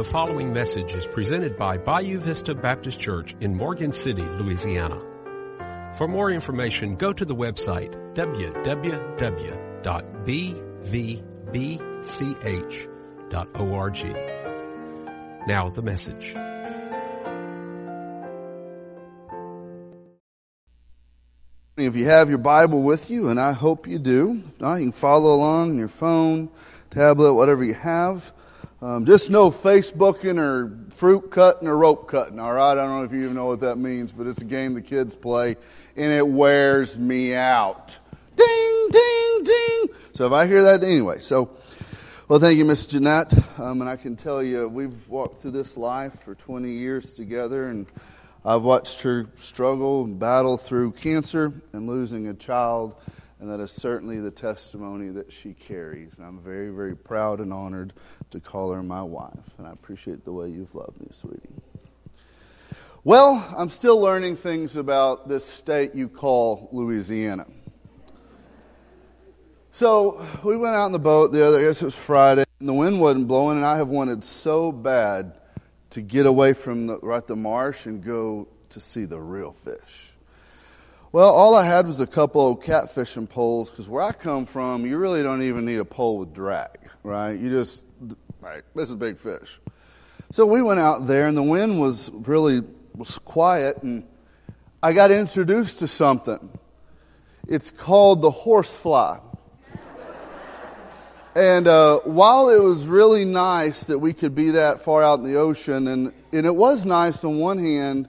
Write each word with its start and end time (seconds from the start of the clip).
The 0.00 0.10
following 0.10 0.50
message 0.54 0.92
is 0.94 1.04
presented 1.04 1.58
by 1.58 1.76
Bayou 1.76 2.20
Vista 2.20 2.54
Baptist 2.54 2.98
Church 2.98 3.36
in 3.40 3.54
Morgan 3.54 3.92
City, 3.92 4.22
Louisiana. 4.22 4.98
For 5.98 6.08
more 6.08 6.30
information, 6.30 6.96
go 6.96 7.12
to 7.12 7.26
the 7.26 7.36
website 7.36 7.92
www.bvbch.org. 8.14 9.46
Now 15.46 15.68
the 15.68 15.82
message. 15.82 16.34
If 21.76 21.94
you 21.94 22.06
have 22.06 22.30
your 22.30 22.38
Bible 22.38 22.82
with 22.82 23.10
you, 23.10 23.28
and 23.28 23.38
I 23.38 23.52
hope 23.52 23.86
you 23.86 23.98
do, 23.98 24.32
you 24.32 24.42
can 24.58 24.92
follow 24.92 25.34
along 25.34 25.72
on 25.72 25.78
your 25.78 25.88
phone, 25.88 26.48
tablet, 26.88 27.34
whatever 27.34 27.62
you 27.62 27.74
have. 27.74 28.32
Um, 28.82 29.04
just 29.04 29.28
no 29.28 29.50
Facebooking 29.50 30.38
or 30.38 30.74
fruit 30.96 31.30
cutting 31.30 31.68
or 31.68 31.76
rope 31.76 32.08
cutting, 32.08 32.40
all 32.40 32.54
right? 32.54 32.72
I 32.72 32.74
don't 32.76 32.88
know 32.88 33.04
if 33.04 33.12
you 33.12 33.24
even 33.24 33.34
know 33.34 33.44
what 33.44 33.60
that 33.60 33.76
means, 33.76 34.10
but 34.10 34.26
it's 34.26 34.40
a 34.40 34.46
game 34.46 34.72
the 34.72 34.80
kids 34.80 35.14
play, 35.14 35.56
and 35.96 36.12
it 36.12 36.26
wears 36.26 36.98
me 36.98 37.34
out. 37.34 37.98
Ding, 38.36 38.88
ding, 38.90 39.44
ding. 39.44 39.88
So 40.14 40.24
if 40.26 40.32
I 40.32 40.46
hear 40.46 40.62
that, 40.62 40.82
anyway. 40.82 41.20
So, 41.20 41.50
well, 42.26 42.38
thank 42.38 42.56
you, 42.56 42.64
Miss 42.64 42.86
Jeanette. 42.86 43.34
Um, 43.60 43.82
and 43.82 43.90
I 43.90 43.96
can 43.96 44.16
tell 44.16 44.42
you, 44.42 44.66
we've 44.66 45.06
walked 45.10 45.42
through 45.42 45.50
this 45.50 45.76
life 45.76 46.14
for 46.14 46.34
20 46.34 46.70
years 46.70 47.10
together, 47.10 47.66
and 47.66 47.86
I've 48.46 48.62
watched 48.62 49.02
her 49.02 49.26
struggle 49.36 50.04
and 50.04 50.18
battle 50.18 50.56
through 50.56 50.92
cancer 50.92 51.52
and 51.74 51.86
losing 51.86 52.28
a 52.28 52.34
child 52.34 52.94
and 53.40 53.50
that 53.50 53.58
is 53.58 53.70
certainly 53.72 54.20
the 54.20 54.30
testimony 54.30 55.08
that 55.08 55.32
she 55.32 55.54
carries. 55.54 56.18
And 56.18 56.26
I'm 56.26 56.40
very, 56.40 56.70
very 56.70 56.94
proud 56.94 57.40
and 57.40 57.52
honored 57.52 57.94
to 58.30 58.40
call 58.40 58.72
her 58.72 58.82
my 58.82 59.02
wife, 59.02 59.38
and 59.58 59.66
I 59.66 59.72
appreciate 59.72 60.24
the 60.24 60.32
way 60.32 60.48
you've 60.48 60.74
loved 60.74 61.00
me, 61.00 61.08
sweetie. 61.10 61.48
Well, 63.02 63.52
I'm 63.56 63.70
still 63.70 63.98
learning 63.98 64.36
things 64.36 64.76
about 64.76 65.26
this 65.26 65.44
state 65.44 65.94
you 65.94 66.06
call 66.06 66.68
Louisiana. 66.70 67.46
So 69.72 70.26
we 70.44 70.58
went 70.58 70.74
out 70.74 70.86
in 70.86 70.92
the 70.92 70.98
boat 70.98 71.32
the 71.32 71.46
other, 71.46 71.60
I 71.60 71.62
guess 71.62 71.80
it 71.80 71.86
was 71.86 71.94
Friday, 71.94 72.44
and 72.58 72.68
the 72.68 72.74
wind 72.74 73.00
wasn't 73.00 73.26
blowing, 73.26 73.56
and 73.56 73.64
I 73.64 73.78
have 73.78 73.88
wanted 73.88 74.22
so 74.22 74.70
bad 74.70 75.38
to 75.90 76.02
get 76.02 76.26
away 76.26 76.52
from 76.52 76.86
the, 76.86 76.98
right 76.98 77.26
the 77.26 77.36
marsh 77.36 77.86
and 77.86 78.04
go 78.04 78.48
to 78.68 78.80
see 78.80 79.06
the 79.06 79.18
real 79.18 79.52
fish. 79.52 80.09
Well, 81.12 81.30
all 81.30 81.56
I 81.56 81.66
had 81.66 81.88
was 81.88 82.00
a 82.00 82.06
couple 82.06 82.52
of 82.52 82.60
catfishing 82.60 83.28
poles 83.28 83.68
because 83.68 83.88
where 83.88 84.00
I 84.00 84.12
come 84.12 84.46
from, 84.46 84.86
you 84.86 84.96
really 84.96 85.24
don't 85.24 85.42
even 85.42 85.64
need 85.64 85.78
a 85.78 85.84
pole 85.84 86.18
with 86.18 86.32
drag, 86.32 86.78
right? 87.02 87.32
You 87.32 87.50
just, 87.50 87.84
right, 88.40 88.62
this 88.76 88.90
is 88.90 88.94
big 88.94 89.18
fish. 89.18 89.58
So 90.30 90.46
we 90.46 90.62
went 90.62 90.78
out 90.78 91.08
there 91.08 91.26
and 91.26 91.36
the 91.36 91.42
wind 91.42 91.80
was 91.80 92.12
really 92.12 92.62
was 92.94 93.18
quiet 93.18 93.82
and 93.82 94.06
I 94.84 94.92
got 94.92 95.10
introduced 95.10 95.80
to 95.80 95.88
something. 95.88 96.56
It's 97.48 97.72
called 97.72 98.22
the 98.22 98.30
horsefly. 98.30 99.18
and 101.34 101.66
uh, 101.66 101.98
while 102.04 102.50
it 102.50 102.62
was 102.62 102.86
really 102.86 103.24
nice 103.24 103.82
that 103.84 103.98
we 103.98 104.12
could 104.12 104.36
be 104.36 104.50
that 104.50 104.80
far 104.80 105.02
out 105.02 105.18
in 105.18 105.24
the 105.24 105.34
ocean, 105.34 105.88
and, 105.88 106.12
and 106.30 106.46
it 106.46 106.54
was 106.54 106.86
nice 106.86 107.24
on 107.24 107.40
one 107.40 107.58
hand, 107.58 108.08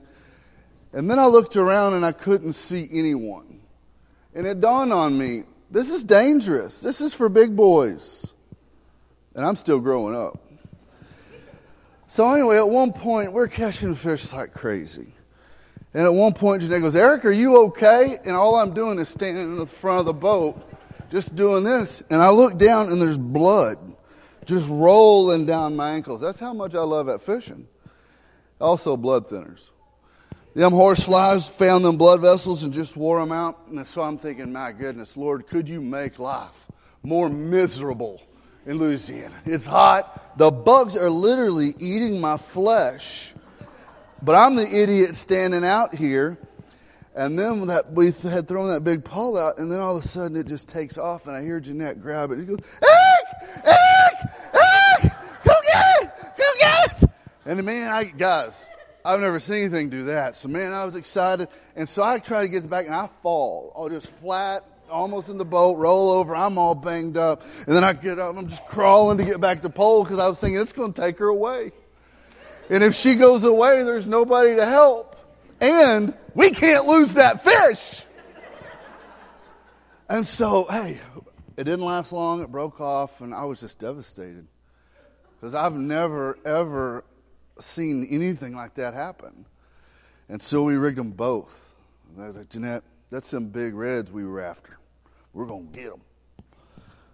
and 0.92 1.10
then 1.10 1.18
I 1.18 1.26
looked 1.26 1.56
around 1.56 1.94
and 1.94 2.04
I 2.04 2.12
couldn't 2.12 2.52
see 2.52 2.88
anyone. 2.92 3.60
And 4.34 4.46
it 4.46 4.60
dawned 4.60 4.92
on 4.92 5.16
me 5.16 5.44
this 5.72 5.90
is 5.90 6.04
dangerous. 6.04 6.80
This 6.80 7.00
is 7.00 7.14
for 7.14 7.30
big 7.30 7.56
boys. 7.56 8.34
And 9.34 9.44
I'm 9.44 9.56
still 9.56 9.80
growing 9.80 10.14
up. 10.14 10.38
So, 12.06 12.30
anyway, 12.30 12.58
at 12.58 12.68
one 12.68 12.92
point, 12.92 13.32
we're 13.32 13.48
catching 13.48 13.94
fish 13.94 14.34
like 14.34 14.52
crazy. 14.52 15.14
And 15.94 16.04
at 16.04 16.12
one 16.12 16.34
point, 16.34 16.60
Jeanette 16.60 16.82
goes, 16.82 16.94
Eric, 16.94 17.24
are 17.24 17.32
you 17.32 17.56
okay? 17.64 18.18
And 18.22 18.36
all 18.36 18.56
I'm 18.56 18.74
doing 18.74 18.98
is 18.98 19.08
standing 19.08 19.44
in 19.44 19.56
the 19.56 19.66
front 19.66 20.00
of 20.00 20.06
the 20.06 20.12
boat, 20.12 20.62
just 21.10 21.34
doing 21.34 21.64
this. 21.64 22.02
And 22.10 22.22
I 22.22 22.28
look 22.28 22.58
down 22.58 22.92
and 22.92 23.00
there's 23.00 23.16
blood 23.16 23.78
just 24.44 24.68
rolling 24.68 25.46
down 25.46 25.74
my 25.74 25.92
ankles. 25.92 26.20
That's 26.20 26.38
how 26.38 26.52
much 26.52 26.74
I 26.74 26.82
love 26.82 27.08
at 27.08 27.22
fishing. 27.22 27.66
Also, 28.60 28.96
blood 28.96 29.28
thinners. 29.28 29.70
Them 30.54 30.72
horse 30.72 31.04
flies 31.04 31.48
found 31.48 31.84
them 31.84 31.96
blood 31.96 32.20
vessels 32.20 32.62
and 32.62 32.72
just 32.72 32.96
wore 32.96 33.18
them 33.18 33.32
out. 33.32 33.66
And 33.68 33.86
so 33.86 34.02
I'm 34.02 34.18
thinking, 34.18 34.52
my 34.52 34.72
goodness, 34.72 35.16
Lord, 35.16 35.46
could 35.46 35.68
you 35.68 35.80
make 35.80 36.18
life 36.18 36.66
more 37.02 37.30
miserable 37.30 38.22
in 38.66 38.78
Louisiana? 38.78 39.34
It's 39.46 39.64
hot. 39.64 40.36
The 40.36 40.50
bugs 40.50 40.96
are 40.96 41.10
literally 41.10 41.74
eating 41.78 42.20
my 42.20 42.36
flesh. 42.36 43.32
But 44.20 44.36
I'm 44.36 44.54
the 44.54 44.68
idiot 44.68 45.14
standing 45.14 45.64
out 45.64 45.94
here. 45.94 46.38
And 47.14 47.38
then 47.38 47.66
that 47.66 47.92
we 47.92 48.10
had 48.10 48.48
thrown 48.48 48.68
that 48.68 48.84
big 48.84 49.04
pole 49.04 49.36
out, 49.36 49.58
and 49.58 49.70
then 49.70 49.80
all 49.80 49.96
of 49.98 50.04
a 50.04 50.08
sudden 50.08 50.34
it 50.34 50.46
just 50.46 50.66
takes 50.66 50.96
off, 50.96 51.26
and 51.26 51.36
I 51.36 51.42
hear 51.42 51.60
Jeanette 51.60 52.00
grab 52.00 52.30
it. 52.30 52.38
He 52.38 52.44
goes, 52.46 52.58
Eric! 52.82 53.66
Eric! 53.66 54.32
Eric! 54.54 55.12
Come 55.44 55.62
get 55.66 56.02
it! 56.02 56.10
Come 56.38 56.58
get 56.58 57.02
it! 57.02 57.10
And 57.44 57.58
the 57.58 57.62
man, 57.62 57.90
I, 57.90 58.04
guys, 58.04 58.70
I've 59.04 59.20
never 59.20 59.40
seen 59.40 59.58
anything 59.58 59.88
do 59.88 60.04
that. 60.04 60.36
So 60.36 60.48
man, 60.48 60.72
I 60.72 60.84
was 60.84 60.96
excited. 60.96 61.48
And 61.74 61.88
so 61.88 62.02
I 62.02 62.18
try 62.18 62.42
to 62.42 62.48
get 62.48 62.68
back 62.68 62.86
and 62.86 62.94
I 62.94 63.06
fall. 63.06 63.72
Oh, 63.74 63.88
just 63.88 64.08
flat, 64.08 64.64
almost 64.88 65.28
in 65.28 65.38
the 65.38 65.44
boat, 65.44 65.78
roll 65.78 66.10
over. 66.10 66.36
I'm 66.36 66.56
all 66.58 66.74
banged 66.74 67.16
up. 67.16 67.42
And 67.66 67.74
then 67.74 67.82
I 67.82 67.94
get 67.94 68.18
up. 68.18 68.36
I'm 68.36 68.46
just 68.46 68.64
crawling 68.66 69.18
to 69.18 69.24
get 69.24 69.40
back 69.40 69.62
to 69.62 69.70
pole 69.70 70.04
because 70.04 70.18
I 70.18 70.28
was 70.28 70.40
thinking 70.40 70.60
it's 70.60 70.72
going 70.72 70.92
to 70.92 71.00
take 71.00 71.18
her 71.18 71.28
away. 71.28 71.72
And 72.70 72.84
if 72.84 72.94
she 72.94 73.16
goes 73.16 73.44
away, 73.44 73.82
there's 73.82 74.06
nobody 74.06 74.54
to 74.56 74.64
help. 74.64 75.16
And 75.60 76.14
we 76.34 76.50
can't 76.50 76.86
lose 76.86 77.14
that 77.14 77.42
fish. 77.42 78.06
And 80.08 80.26
so, 80.26 80.66
hey, 80.70 81.00
it 81.56 81.64
didn't 81.64 81.84
last 81.84 82.12
long. 82.12 82.42
It 82.42 82.52
broke 82.52 82.80
off 82.80 83.20
and 83.20 83.34
I 83.34 83.44
was 83.44 83.60
just 83.60 83.78
devastated. 83.78 84.46
Because 85.40 85.54
I've 85.54 85.74
never, 85.74 86.38
ever 86.44 87.04
seen 87.58 88.06
anything 88.10 88.54
like 88.54 88.74
that 88.74 88.94
happen. 88.94 89.46
And 90.28 90.40
so 90.40 90.62
we 90.62 90.76
rigged 90.76 90.98
them 90.98 91.10
both. 91.10 91.74
And 92.14 92.22
I 92.22 92.26
was 92.26 92.36
like, 92.36 92.48
Jeanette, 92.48 92.82
that's 93.10 93.28
some 93.28 93.46
big 93.46 93.74
reds 93.74 94.10
we 94.10 94.24
were 94.24 94.40
after. 94.40 94.78
We're 95.32 95.46
going 95.46 95.68
to 95.68 95.72
get 95.72 95.90
them. 95.90 96.00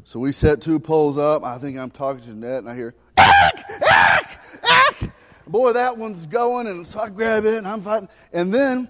So 0.04 0.20
we 0.20 0.32
set 0.32 0.60
two 0.60 0.78
poles 0.78 1.18
up. 1.18 1.44
I 1.44 1.58
think 1.58 1.76
I'm 1.78 1.90
talking 1.90 2.20
to 2.22 2.26
Jeanette, 2.28 2.58
and 2.58 2.68
I 2.68 2.74
hear, 2.74 2.94
Ack! 3.16 3.64
Ack! 3.90 4.44
Ack! 4.62 5.12
Boy, 5.46 5.72
that 5.72 5.96
one's 5.96 6.26
going, 6.26 6.66
and 6.66 6.86
so 6.86 7.00
I 7.00 7.10
grab 7.10 7.44
it, 7.44 7.58
and 7.58 7.66
I'm 7.66 7.82
fighting. 7.82 8.08
And 8.32 8.52
then, 8.52 8.88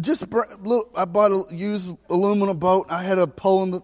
just 0.00 0.24
I 0.94 1.04
bought 1.04 1.32
a 1.32 1.54
used 1.54 1.90
aluminum 2.08 2.56
boat. 2.58 2.86
I 2.88 3.02
had 3.02 3.18
a 3.18 3.26
pole 3.26 3.64
in 3.64 3.70
the, 3.72 3.82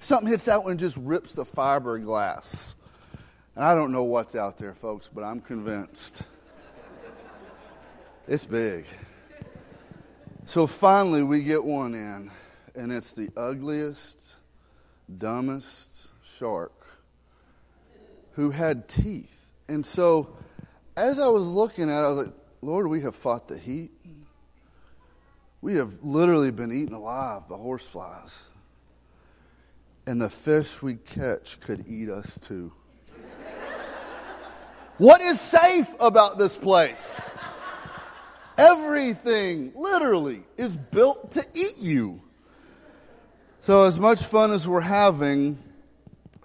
something 0.00 0.28
hits 0.28 0.44
that 0.44 0.62
one 0.62 0.72
and 0.72 0.80
just 0.80 0.96
rips 0.98 1.34
the 1.34 1.44
fiberglass. 1.44 2.74
And 3.56 3.64
I 3.64 3.74
don't 3.74 3.90
know 3.90 4.02
what's 4.02 4.34
out 4.34 4.58
there, 4.58 4.74
folks, 4.74 5.08
but 5.12 5.24
I'm 5.24 5.40
convinced. 5.40 6.22
It's 8.28 8.44
big. 8.44 8.84
So 10.44 10.66
finally, 10.66 11.22
we 11.22 11.42
get 11.42 11.64
one 11.64 11.94
in, 11.94 12.30
and 12.74 12.92
it's 12.92 13.14
the 13.14 13.30
ugliest, 13.34 14.34
dumbest 15.16 16.08
shark 16.22 16.86
who 18.32 18.50
had 18.50 18.88
teeth. 18.88 19.54
And 19.68 19.84
so, 19.84 20.36
as 20.94 21.18
I 21.18 21.28
was 21.28 21.48
looking 21.48 21.88
at 21.88 22.02
it, 22.02 22.04
I 22.04 22.08
was 22.08 22.18
like, 22.18 22.34
Lord, 22.60 22.88
we 22.88 23.00
have 23.00 23.16
fought 23.16 23.48
the 23.48 23.56
heat. 23.56 23.90
We 25.62 25.76
have 25.76 25.94
literally 26.02 26.50
been 26.50 26.72
eaten 26.72 26.94
alive 26.94 27.48
by 27.48 27.56
horseflies. 27.56 28.44
And 30.06 30.20
the 30.20 30.28
fish 30.28 30.82
we 30.82 30.96
catch 30.96 31.58
could 31.60 31.86
eat 31.88 32.10
us 32.10 32.38
too. 32.38 32.72
What 34.98 35.20
is 35.20 35.38
safe 35.40 35.94
about 36.00 36.38
this 36.38 36.56
place? 36.56 37.32
Everything, 38.56 39.72
literally, 39.74 40.42
is 40.56 40.74
built 40.76 41.32
to 41.32 41.44
eat 41.52 41.76
you. 41.78 42.22
So, 43.60 43.82
as 43.82 44.00
much 44.00 44.22
fun 44.22 44.52
as 44.52 44.66
we're 44.66 44.80
having, 44.80 45.58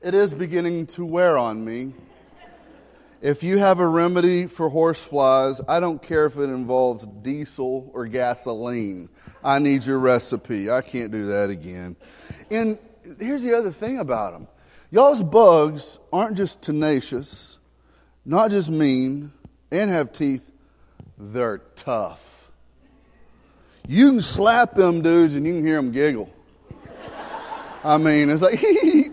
it 0.03 0.13
is 0.13 0.33
beginning 0.33 0.87
to 0.87 1.05
wear 1.05 1.37
on 1.37 1.63
me. 1.63 1.93
If 3.21 3.43
you 3.43 3.59
have 3.59 3.79
a 3.79 3.87
remedy 3.87 4.47
for 4.47 4.67
horse 4.67 4.99
flies, 4.99 5.61
I 5.69 5.79
don't 5.79 6.01
care 6.01 6.25
if 6.25 6.37
it 6.37 6.49
involves 6.49 7.05
diesel 7.21 7.89
or 7.93 8.07
gasoline. 8.07 9.07
I 9.43 9.59
need 9.59 9.85
your 9.85 9.99
recipe. 9.99 10.71
I 10.71 10.81
can't 10.81 11.11
do 11.11 11.27
that 11.27 11.49
again. 11.51 11.95
And 12.49 12.79
here's 13.19 13.43
the 13.43 13.53
other 13.53 13.71
thing 13.71 13.99
about 13.99 14.33
them 14.33 14.47
y'all's 14.89 15.23
bugs 15.23 15.99
aren't 16.11 16.35
just 16.35 16.61
tenacious, 16.61 17.59
not 18.25 18.51
just 18.51 18.69
mean 18.69 19.31
and 19.71 19.89
have 19.89 20.13
teeth, 20.13 20.51
they're 21.17 21.59
tough. 21.75 22.49
You 23.87 24.11
can 24.11 24.21
slap 24.21 24.73
them 24.73 25.01
dudes 25.01 25.35
and 25.35 25.45
you 25.45 25.53
can 25.53 25.65
hear 25.65 25.75
them 25.77 25.91
giggle. 25.91 26.29
I 27.83 27.97
mean, 27.97 28.29
it's 28.29 28.41
like, 28.41 28.59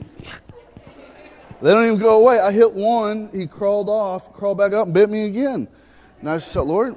They 1.60 1.72
don't 1.72 1.86
even 1.86 1.98
go 1.98 2.20
away. 2.20 2.38
I 2.38 2.52
hit 2.52 2.72
one, 2.72 3.30
he 3.32 3.46
crawled 3.46 3.88
off, 3.88 4.32
crawled 4.32 4.58
back 4.58 4.72
up, 4.72 4.86
and 4.86 4.94
bit 4.94 5.10
me 5.10 5.24
again. 5.26 5.66
And 6.20 6.30
I 6.30 6.38
said, 6.38 6.60
Lord, 6.60 6.94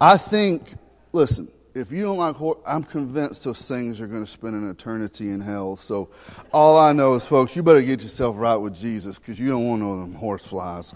I 0.00 0.16
think, 0.16 0.74
listen, 1.12 1.48
if 1.74 1.92
you 1.92 2.02
don't 2.02 2.16
like 2.16 2.36
horse, 2.36 2.58
I'm 2.66 2.82
convinced 2.82 3.44
those 3.44 3.66
things 3.66 4.00
are 4.00 4.06
going 4.06 4.24
to 4.24 4.30
spend 4.30 4.54
an 4.54 4.68
eternity 4.68 5.30
in 5.30 5.40
hell. 5.40 5.76
So 5.76 6.10
all 6.52 6.78
I 6.78 6.92
know 6.92 7.14
is, 7.14 7.24
folks, 7.24 7.54
you 7.54 7.62
better 7.62 7.82
get 7.82 8.02
yourself 8.02 8.36
right 8.38 8.56
with 8.56 8.74
Jesus 8.74 9.18
because 9.18 9.38
you 9.38 9.48
don't 9.48 9.66
want 9.66 9.80
them 9.80 10.14
horse 10.14 10.46
flies. 10.46 10.92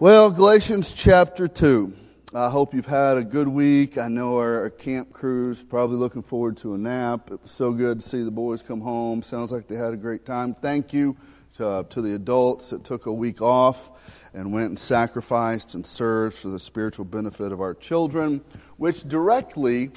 Well, 0.00 0.30
Galatians 0.30 0.92
chapter 0.92 1.46
2. 1.46 1.94
I 2.34 2.48
hope 2.48 2.74
you've 2.74 2.86
had 2.86 3.18
a 3.18 3.22
good 3.22 3.46
week. 3.46 3.98
I 3.98 4.08
know 4.08 4.38
our, 4.38 4.62
our 4.62 4.70
camp 4.70 5.12
crew's 5.12 5.62
probably 5.62 5.96
looking 5.96 6.22
forward 6.22 6.56
to 6.58 6.74
a 6.74 6.78
nap. 6.78 7.30
It 7.30 7.42
was 7.42 7.52
so 7.52 7.72
good 7.72 8.00
to 8.00 8.08
see 8.08 8.22
the 8.22 8.30
boys 8.30 8.62
come 8.62 8.80
home. 8.80 9.22
Sounds 9.22 9.52
like 9.52 9.68
they 9.68 9.76
had 9.76 9.92
a 9.92 9.98
great 9.98 10.24
time. 10.24 10.54
Thank 10.54 10.94
you 10.94 11.16
to, 11.58 11.68
uh, 11.68 11.82
to 11.84 12.00
the 12.00 12.14
adults 12.14 12.70
that 12.70 12.84
took 12.84 13.06
a 13.06 13.12
week 13.12 13.42
off 13.42 13.92
and 14.34 14.52
went 14.52 14.68
and 14.68 14.78
sacrificed 14.78 15.74
and 15.74 15.84
served 15.84 16.36
for 16.36 16.48
the 16.48 16.60
spiritual 16.60 17.04
benefit 17.04 17.52
of 17.52 17.60
our 17.60 17.74
children, 17.74 18.42
which 18.76 19.06
directly 19.08 19.90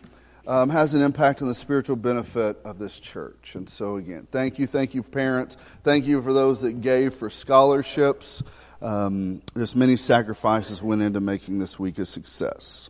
um, 0.47 0.69
has 0.69 0.93
an 0.93 1.01
impact 1.01 1.41
on 1.41 1.47
the 1.47 1.55
spiritual 1.55 1.95
benefit 1.95 2.57
of 2.63 2.77
this 2.77 2.99
church. 2.99 3.55
And 3.55 3.67
so, 3.67 3.95
again, 3.97 4.27
thank 4.31 4.59
you, 4.59 4.67
thank 4.67 4.93
you, 4.93 5.01
parents. 5.01 5.55
Thank 5.83 6.05
you 6.05 6.21
for 6.21 6.33
those 6.33 6.61
that 6.61 6.81
gave 6.81 7.13
for 7.13 7.29
scholarships. 7.29 8.43
Um, 8.81 9.41
just 9.57 9.75
many 9.75 9.95
sacrifices 9.95 10.83
went 10.83 11.01
into 11.01 11.19
making 11.19 11.59
this 11.59 11.79
week 11.79 11.97
a 11.97 12.05
success. 12.05 12.89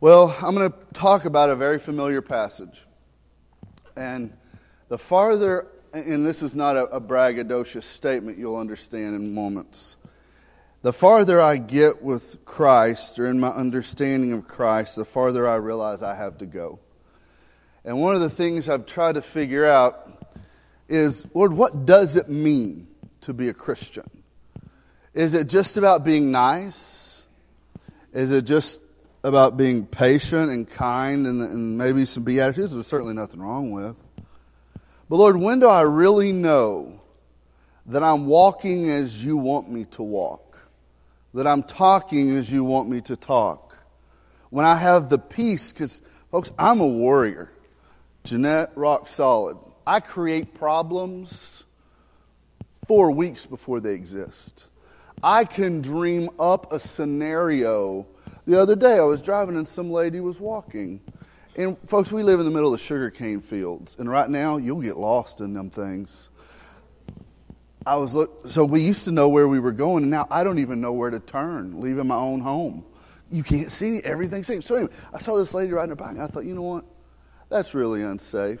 Well, 0.00 0.36
I'm 0.42 0.54
going 0.54 0.72
to 0.72 0.78
talk 0.94 1.24
about 1.24 1.50
a 1.50 1.56
very 1.56 1.78
familiar 1.78 2.20
passage. 2.20 2.86
And 3.94 4.32
the 4.88 4.98
farther, 4.98 5.68
and 5.92 6.26
this 6.26 6.42
is 6.42 6.56
not 6.56 6.76
a, 6.76 6.84
a 6.86 7.00
braggadocious 7.00 7.84
statement, 7.84 8.38
you'll 8.38 8.56
understand 8.56 9.14
in 9.14 9.32
moments. 9.32 9.96
The 10.86 10.92
farther 10.92 11.40
I 11.40 11.56
get 11.56 12.00
with 12.00 12.44
Christ 12.44 13.18
or 13.18 13.26
in 13.26 13.40
my 13.40 13.48
understanding 13.48 14.32
of 14.32 14.46
Christ, 14.46 14.94
the 14.94 15.04
farther 15.04 15.44
I 15.48 15.56
realize 15.56 16.00
I 16.00 16.14
have 16.14 16.38
to 16.38 16.46
go. 16.46 16.78
And 17.84 18.00
one 18.00 18.14
of 18.14 18.20
the 18.20 18.30
things 18.30 18.68
I've 18.68 18.86
tried 18.86 19.16
to 19.16 19.22
figure 19.22 19.64
out 19.64 20.36
is, 20.88 21.26
Lord, 21.34 21.52
what 21.52 21.86
does 21.86 22.14
it 22.14 22.28
mean 22.28 22.86
to 23.22 23.34
be 23.34 23.48
a 23.48 23.52
Christian? 23.52 24.08
Is 25.12 25.34
it 25.34 25.48
just 25.48 25.76
about 25.76 26.04
being 26.04 26.30
nice? 26.30 27.24
Is 28.12 28.30
it 28.30 28.44
just 28.44 28.80
about 29.24 29.56
being 29.56 29.86
patient 29.86 30.52
and 30.52 30.70
kind 30.70 31.26
and, 31.26 31.42
and 31.42 31.76
maybe 31.76 32.04
some 32.04 32.22
beatitudes? 32.22 32.74
There's 32.74 32.86
certainly 32.86 33.14
nothing 33.14 33.40
wrong 33.40 33.72
with. 33.72 33.96
But 35.08 35.16
Lord, 35.16 35.36
when 35.36 35.58
do 35.58 35.66
I 35.66 35.80
really 35.80 36.30
know 36.30 37.00
that 37.86 38.04
I'm 38.04 38.26
walking 38.26 38.88
as 38.88 39.24
you 39.24 39.36
want 39.36 39.68
me 39.68 39.86
to 39.86 40.04
walk? 40.04 40.45
That 41.36 41.46
I'm 41.46 41.64
talking 41.64 42.34
as 42.38 42.50
you 42.50 42.64
want 42.64 42.88
me 42.88 43.02
to 43.02 43.14
talk? 43.14 43.76
When 44.48 44.64
I 44.64 44.74
have 44.74 45.10
the 45.10 45.18
peace, 45.18 45.70
because 45.70 46.00
folks, 46.30 46.50
I'm 46.58 46.80
a 46.80 46.86
warrior. 46.86 47.52
Jeanette, 48.24 48.72
rock 48.74 49.06
solid. 49.06 49.58
I 49.86 50.00
create 50.00 50.54
problems 50.54 51.64
four 52.88 53.10
weeks 53.10 53.44
before 53.44 53.80
they 53.80 53.92
exist. 53.92 54.64
I 55.22 55.44
can 55.44 55.82
dream 55.82 56.30
up 56.38 56.72
a 56.72 56.80
scenario. 56.80 58.06
The 58.46 58.58
other 58.58 58.74
day, 58.74 58.96
I 58.96 59.02
was 59.02 59.20
driving 59.20 59.58
and 59.58 59.68
some 59.68 59.90
lady 59.90 60.20
was 60.20 60.40
walking. 60.40 61.02
And 61.54 61.76
folks, 61.86 62.10
we 62.10 62.22
live 62.22 62.40
in 62.40 62.46
the 62.46 62.50
middle 62.50 62.72
of 62.72 62.80
the 62.80 62.84
sugarcane 62.84 63.42
fields, 63.42 63.94
and 63.98 64.08
right 64.08 64.30
now 64.30 64.56
you'll 64.56 64.80
get 64.80 64.96
lost 64.96 65.42
in 65.42 65.52
them 65.52 65.68
things. 65.68 66.30
I 67.86 67.96
was 67.96 68.14
look, 68.14 68.48
so 68.48 68.64
we 68.64 68.82
used 68.82 69.04
to 69.04 69.12
know 69.12 69.28
where 69.28 69.46
we 69.46 69.60
were 69.60 69.72
going, 69.72 70.02
and 70.02 70.10
now 70.10 70.26
I 70.30 70.42
don't 70.42 70.58
even 70.58 70.80
know 70.80 70.92
where 70.92 71.10
to 71.10 71.20
turn, 71.20 71.80
leaving 71.80 72.08
my 72.08 72.16
own 72.16 72.40
home. 72.40 72.84
You 73.30 73.42
can't 73.42 73.70
see 73.70 74.00
everything. 74.02 74.42
So 74.42 74.74
anyway, 74.74 74.92
I 75.14 75.18
saw 75.18 75.36
this 75.36 75.54
lady 75.54 75.72
riding 75.72 75.90
her 75.90 75.96
bike, 75.96 76.18
I 76.18 76.26
thought, 76.26 76.44
you 76.44 76.54
know 76.54 76.62
what? 76.62 76.84
That's 77.48 77.74
really 77.74 78.02
unsafe 78.02 78.60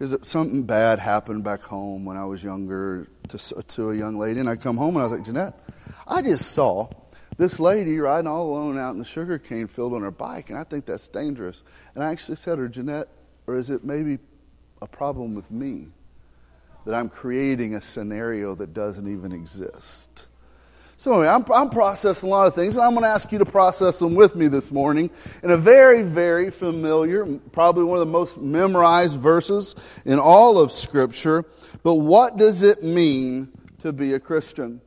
because 0.00 0.16
something 0.26 0.62
bad 0.62 0.98
happened 0.98 1.44
back 1.44 1.60
home 1.60 2.06
when 2.06 2.16
I 2.16 2.24
was 2.24 2.42
younger 2.42 3.06
to, 3.28 3.38
to 3.62 3.90
a 3.90 3.94
young 3.94 4.18
lady, 4.18 4.40
and 4.40 4.48
I 4.48 4.56
come 4.56 4.78
home 4.78 4.96
and 4.96 5.00
I 5.00 5.04
was 5.04 5.12
like, 5.12 5.24
Jeanette, 5.24 5.60
I 6.08 6.22
just 6.22 6.52
saw 6.52 6.88
this 7.36 7.60
lady 7.60 7.98
riding 7.98 8.26
all 8.26 8.48
alone 8.48 8.78
out 8.78 8.92
in 8.92 8.98
the 8.98 9.04
sugarcane 9.04 9.66
field 9.66 9.92
on 9.92 10.00
her 10.00 10.10
bike, 10.10 10.48
and 10.48 10.58
I 10.58 10.64
think 10.64 10.86
that's 10.86 11.06
dangerous. 11.06 11.64
And 11.94 12.02
I 12.02 12.10
actually 12.10 12.36
said 12.36 12.56
to 12.56 12.62
her, 12.62 12.68
Jeanette, 12.68 13.08
or 13.46 13.56
is 13.56 13.68
it 13.68 13.84
maybe 13.84 14.18
a 14.80 14.86
problem 14.86 15.34
with 15.34 15.50
me 15.50 15.88
that 16.84 16.94
I'm 16.94 17.08
creating 17.08 17.74
a 17.74 17.82
scenario 17.82 18.54
that 18.54 18.72
doesn't 18.72 19.10
even 19.10 19.32
exist? 19.32 20.26
So 21.00 21.12
anyway, 21.12 21.28
I'm, 21.28 21.44
I'm 21.50 21.70
processing 21.70 22.28
a 22.28 22.30
lot 22.30 22.46
of 22.46 22.54
things, 22.54 22.76
and 22.76 22.84
I'm 22.84 22.92
going 22.92 23.04
to 23.04 23.08
ask 23.08 23.32
you 23.32 23.38
to 23.38 23.46
process 23.46 23.98
them 23.98 24.14
with 24.14 24.36
me 24.36 24.48
this 24.48 24.70
morning 24.70 25.08
in 25.42 25.50
a 25.50 25.56
very, 25.56 26.02
very 26.02 26.50
familiar, 26.50 27.24
probably 27.52 27.84
one 27.84 27.98
of 27.98 28.06
the 28.06 28.12
most 28.12 28.38
memorized 28.38 29.18
verses 29.18 29.74
in 30.04 30.18
all 30.18 30.58
of 30.58 30.70
Scripture. 30.70 31.46
But 31.82 31.94
what 31.94 32.36
does 32.36 32.62
it 32.62 32.82
mean 32.82 33.50
to 33.78 33.94
be 33.94 34.12
a 34.12 34.20
Christian? 34.20 34.82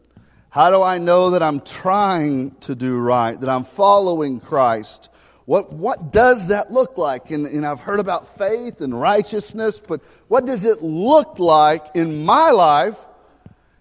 How 0.52 0.70
do 0.70 0.84
I 0.84 1.00
know 1.00 1.32
that 1.32 1.42
I'm 1.42 1.62
trying 1.62 2.52
to 2.62 2.76
do 2.76 3.00
right, 3.00 3.40
that 3.40 3.50
I'm 3.50 3.64
following 3.64 4.40
Christ? 4.40 5.10
What, 5.46 5.74
what 5.74 6.12
does 6.12 6.48
that 6.48 6.72
look 6.72 6.98
like? 6.98 7.32
And, 7.32 7.46
and 7.46 7.66
I've 7.66 7.82
heard 7.82 8.00
about 8.00 8.28
faith 8.28 8.80
and 8.82 9.00
righteousness, 9.00 9.82
but 9.86 10.02
what 10.28 10.46
does 10.46 10.66
it 10.66 10.82
look 10.82 11.38
like 11.40 11.88
in 11.96 12.24
my 12.24 12.52
life? 12.52 12.98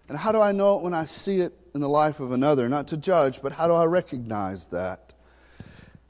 And 0.09 0.19
how 0.19 0.33
do 0.33 0.41
I 0.41 0.53
know 0.53 0.77
it 0.79 0.83
when 0.83 0.95
I 0.95 1.05
see 1.05 1.41
it 1.41 1.53
in 1.75 1.81
the 1.81 1.89
life 1.89 2.21
of 2.21 2.33
another, 2.33 2.69
not 2.69 2.89
to 2.89 2.97
judge, 2.97 3.41
but 3.41 3.53
how 3.53 3.69
do 3.69 3.75
I 3.75 3.85
recognize 3.85 4.67
that? 4.69 5.15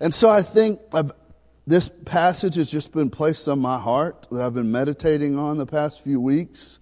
And 0.00 0.12
so 0.12 0.30
I 0.30 0.42
think 0.42 0.80
I've, 0.92 1.12
this 1.66 1.90
passage 2.04 2.56
has 2.56 2.70
just 2.70 2.90
been 2.92 3.10
placed 3.10 3.48
on 3.48 3.60
my 3.60 3.78
heart 3.78 4.26
that 4.32 4.42
I've 4.42 4.54
been 4.54 4.72
meditating 4.72 5.38
on 5.38 5.58
the 5.58 5.66
past 5.66 6.02
few 6.02 6.20
weeks 6.20 6.80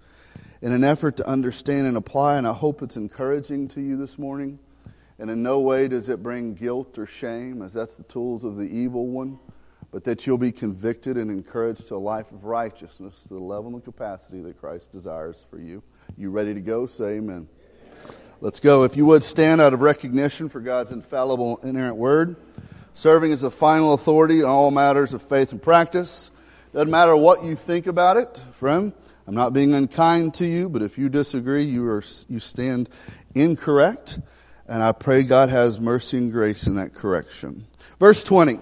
in 0.63 0.73
an 0.73 0.85
effort 0.85 1.17
to 1.17 1.29
understand 1.29 1.87
and 1.87 1.97
apply, 1.97 2.39
and 2.39 2.47
I 2.47 2.53
hope 2.53 2.83
it's 2.83 2.97
encouraging 2.97 3.69
to 3.69 3.81
you 3.81 3.97
this 3.97 4.19
morning. 4.19 4.59
And 5.21 5.31
in 5.31 5.43
no 5.43 5.61
way 5.61 5.87
does 5.87 6.09
it 6.09 6.23
bring 6.23 6.55
guilt 6.55 6.99
or 6.99 7.05
shame, 7.07 7.61
as 7.63 7.75
that's 7.75 7.99
the 7.99 8.05
tools 8.05 8.43
of 8.43 8.57
the 8.57 8.65
evil 8.65 9.07
one, 9.07 9.39
but 9.93 10.03
that 10.05 10.27
you'll 10.27 10.39
be 10.39 10.51
convicted 10.51 11.19
and 11.19 11.31
encouraged 11.31 11.89
to 11.89 11.97
a 11.97 11.97
life 11.97 12.33
of 12.33 12.45
righteousness 12.45 13.23
to 13.25 13.35
the 13.35 13.41
level 13.41 13.75
and 13.75 13.85
capacity 13.85 14.41
that 14.41 14.59
Christ 14.59 14.91
desires 14.91 15.45
for 15.51 15.61
you. 15.61 15.83
You 16.17 16.31
ready 16.31 16.55
to 16.55 16.61
go? 16.61 16.87
Say 16.87 17.19
amen. 17.19 17.49
Let's 18.41 18.61
go. 18.61 18.85
If 18.85 18.97
you 18.97 19.05
would 19.05 19.23
stand 19.23 19.61
out 19.61 19.75
of 19.75 19.83
recognition 19.83 20.49
for 20.49 20.61
God's 20.61 20.93
infallible, 20.93 21.59
inerrant 21.63 21.97
word, 21.97 22.37
serving 22.95 23.33
as 23.33 23.43
the 23.43 23.51
final 23.51 23.93
authority 23.93 24.41
in 24.41 24.47
all 24.47 24.71
matters 24.71 25.13
of 25.13 25.23
faith 25.23 25.53
and 25.53 25.63
practice. 25.63 26.31
Doesn't 26.73 26.91
matter 26.91 27.15
what 27.15 27.45
you 27.45 27.57
think 27.57 27.87
about 27.87 28.17
it, 28.17 28.41
friend. 28.55 28.93
I'm 29.27 29.35
not 29.35 29.53
being 29.53 29.75
unkind 29.75 30.35
to 30.35 30.47
you, 30.47 30.69
but 30.69 30.83
if 30.83 30.99
you 30.99 31.09
disagree, 31.09 31.65
you 31.65 31.87
are 31.87 32.03
you 32.29 32.41
stand 32.41 32.89
incorrect, 33.35 34.19
and 34.71 34.85
I 34.85 34.93
pray 34.93 35.25
God 35.25 35.49
has 35.49 35.81
mercy 35.81 36.17
and 36.17 36.31
grace 36.31 36.69
in 36.69 36.77
that 36.77 36.95
correction. 36.95 37.67
Verse 37.99 38.23
20. 38.23 38.61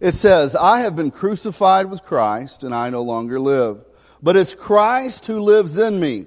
It 0.00 0.14
says, 0.14 0.56
I 0.56 0.80
have 0.80 0.96
been 0.96 1.10
crucified 1.10 1.90
with 1.90 2.02
Christ, 2.02 2.64
and 2.64 2.74
I 2.74 2.90
no 2.90 3.02
longer 3.02 3.38
live. 3.38 3.84
But 4.22 4.36
it's 4.36 4.54
Christ 4.54 5.26
who 5.26 5.40
lives 5.40 5.76
in 5.78 6.00
me. 6.00 6.26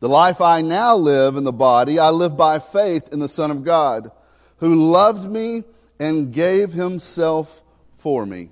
The 0.00 0.08
life 0.08 0.40
I 0.40 0.60
now 0.60 0.96
live 0.96 1.36
in 1.36 1.44
the 1.44 1.52
body, 1.52 1.98
I 1.98 2.10
live 2.10 2.36
by 2.36 2.58
faith 2.58 3.08
in 3.10 3.20
the 3.20 3.28
Son 3.28 3.50
of 3.50 3.64
God, 3.64 4.10
who 4.58 4.90
loved 4.92 5.30
me 5.30 5.64
and 5.98 6.32
gave 6.32 6.72
himself 6.72 7.64
for 7.96 8.26
me. 8.26 8.50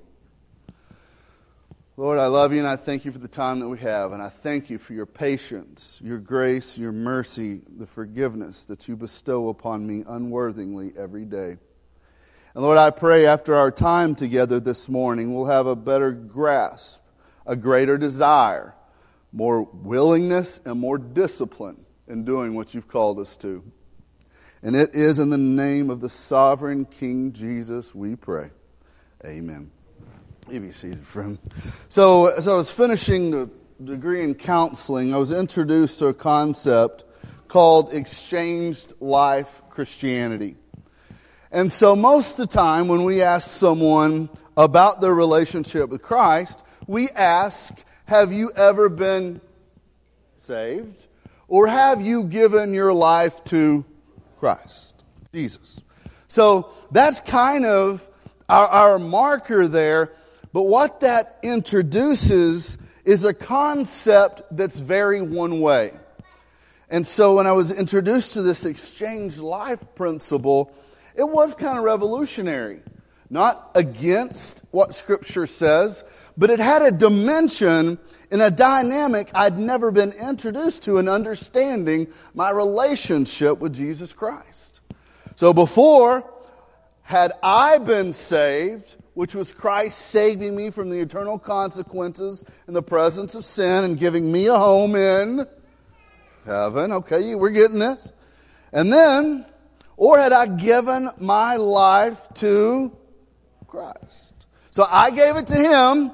Lord, 2.00 2.18
I 2.18 2.28
love 2.28 2.54
you 2.54 2.60
and 2.60 2.66
I 2.66 2.76
thank 2.76 3.04
you 3.04 3.12
for 3.12 3.18
the 3.18 3.28
time 3.28 3.60
that 3.60 3.68
we 3.68 3.78
have. 3.80 4.12
And 4.12 4.22
I 4.22 4.30
thank 4.30 4.70
you 4.70 4.78
for 4.78 4.94
your 4.94 5.04
patience, 5.04 6.00
your 6.02 6.16
grace, 6.16 6.78
your 6.78 6.92
mercy, 6.92 7.60
the 7.76 7.86
forgiveness 7.86 8.64
that 8.64 8.88
you 8.88 8.96
bestow 8.96 9.50
upon 9.50 9.86
me 9.86 10.02
unworthingly 10.06 10.94
every 10.96 11.26
day. 11.26 11.58
And 12.54 12.64
Lord, 12.64 12.78
I 12.78 12.88
pray 12.88 13.26
after 13.26 13.54
our 13.54 13.70
time 13.70 14.14
together 14.14 14.60
this 14.60 14.88
morning, 14.88 15.34
we'll 15.34 15.44
have 15.44 15.66
a 15.66 15.76
better 15.76 16.10
grasp, 16.10 17.02
a 17.44 17.54
greater 17.54 17.98
desire 17.98 18.74
more 19.30 19.64
willingness 19.64 20.58
and 20.64 20.80
more 20.80 20.96
discipline 20.96 21.84
in 22.08 22.24
doing 22.24 22.54
what 22.54 22.72
you've 22.72 22.88
called 22.88 23.18
us 23.18 23.36
to. 23.36 23.62
And 24.62 24.74
it 24.74 24.94
is 24.94 25.18
in 25.18 25.28
the 25.28 25.36
name 25.36 25.90
of 25.90 26.00
the 26.00 26.08
sovereign 26.08 26.86
King 26.86 27.34
Jesus 27.34 27.94
we 27.94 28.16
pray. 28.16 28.48
Amen. 29.22 29.70
You 30.50 30.60
be 30.60 30.72
seated, 30.72 31.04
friend. 31.04 31.38
So, 31.88 32.26
as 32.26 32.48
I 32.48 32.54
was 32.54 32.72
finishing 32.72 33.30
the 33.30 33.48
degree 33.82 34.24
in 34.24 34.34
counseling, 34.34 35.14
I 35.14 35.16
was 35.16 35.30
introduced 35.30 36.00
to 36.00 36.08
a 36.08 36.14
concept 36.14 37.04
called 37.46 37.94
exchanged 37.94 38.94
life 39.00 39.62
Christianity. 39.70 40.56
And 41.52 41.70
so, 41.70 41.94
most 41.94 42.32
of 42.32 42.48
the 42.48 42.54
time, 42.54 42.88
when 42.88 43.04
we 43.04 43.22
ask 43.22 43.48
someone 43.48 44.28
about 44.56 45.00
their 45.00 45.14
relationship 45.14 45.88
with 45.88 46.02
Christ, 46.02 46.62
we 46.88 47.08
ask, 47.10 47.72
have 48.06 48.32
you 48.32 48.50
ever 48.56 48.88
been 48.88 49.40
saved? 50.36 51.06
Or 51.46 51.68
have 51.68 52.00
you 52.00 52.24
given 52.24 52.74
your 52.74 52.92
life 52.92 53.44
to 53.44 53.84
Christ, 54.38 55.04
Jesus? 55.32 55.80
So 56.26 56.72
that's 56.90 57.20
kind 57.20 57.64
of 57.66 58.06
our, 58.48 58.66
our 58.66 58.98
marker 58.98 59.68
there. 59.68 60.12
But 60.52 60.62
what 60.62 61.00
that 61.00 61.38
introduces 61.42 62.76
is 63.04 63.24
a 63.24 63.34
concept 63.34 64.42
that's 64.50 64.78
very 64.78 65.22
one 65.22 65.60
way. 65.60 65.92
And 66.88 67.06
so 67.06 67.36
when 67.36 67.46
I 67.46 67.52
was 67.52 67.70
introduced 67.70 68.34
to 68.34 68.42
this 68.42 68.66
exchange 68.66 69.38
life 69.38 69.82
principle, 69.94 70.74
it 71.14 71.28
was 71.28 71.54
kind 71.54 71.78
of 71.78 71.84
revolutionary. 71.84 72.82
Not 73.32 73.70
against 73.76 74.64
what 74.72 74.92
Scripture 74.92 75.46
says, 75.46 76.02
but 76.36 76.50
it 76.50 76.58
had 76.58 76.82
a 76.82 76.90
dimension 76.90 77.96
and 78.32 78.42
a 78.42 78.50
dynamic 78.50 79.30
I'd 79.34 79.56
never 79.56 79.92
been 79.92 80.12
introduced 80.12 80.82
to 80.84 80.98
in 80.98 81.08
understanding 81.08 82.08
my 82.34 82.50
relationship 82.50 83.58
with 83.58 83.72
Jesus 83.72 84.12
Christ. 84.12 84.80
So 85.36 85.52
before, 85.52 86.28
had 87.02 87.32
I 87.40 87.78
been 87.78 88.12
saved, 88.12 88.96
which 89.14 89.34
was 89.34 89.52
Christ 89.52 89.98
saving 89.98 90.54
me 90.54 90.70
from 90.70 90.90
the 90.90 91.00
eternal 91.00 91.38
consequences 91.38 92.44
in 92.68 92.74
the 92.74 92.82
presence 92.82 93.34
of 93.34 93.44
sin 93.44 93.84
and 93.84 93.98
giving 93.98 94.30
me 94.30 94.46
a 94.46 94.56
home 94.56 94.94
in 94.94 95.46
heaven. 96.44 96.92
Okay, 96.92 97.34
we're 97.34 97.50
getting 97.50 97.78
this. 97.78 98.12
And 98.72 98.92
then, 98.92 99.46
or 99.96 100.18
had 100.18 100.32
I 100.32 100.46
given 100.46 101.10
my 101.18 101.56
life 101.56 102.28
to 102.34 102.96
Christ? 103.66 104.46
So 104.70 104.86
I 104.88 105.10
gave 105.10 105.36
it 105.36 105.46
to 105.48 105.56
Him, 105.56 106.12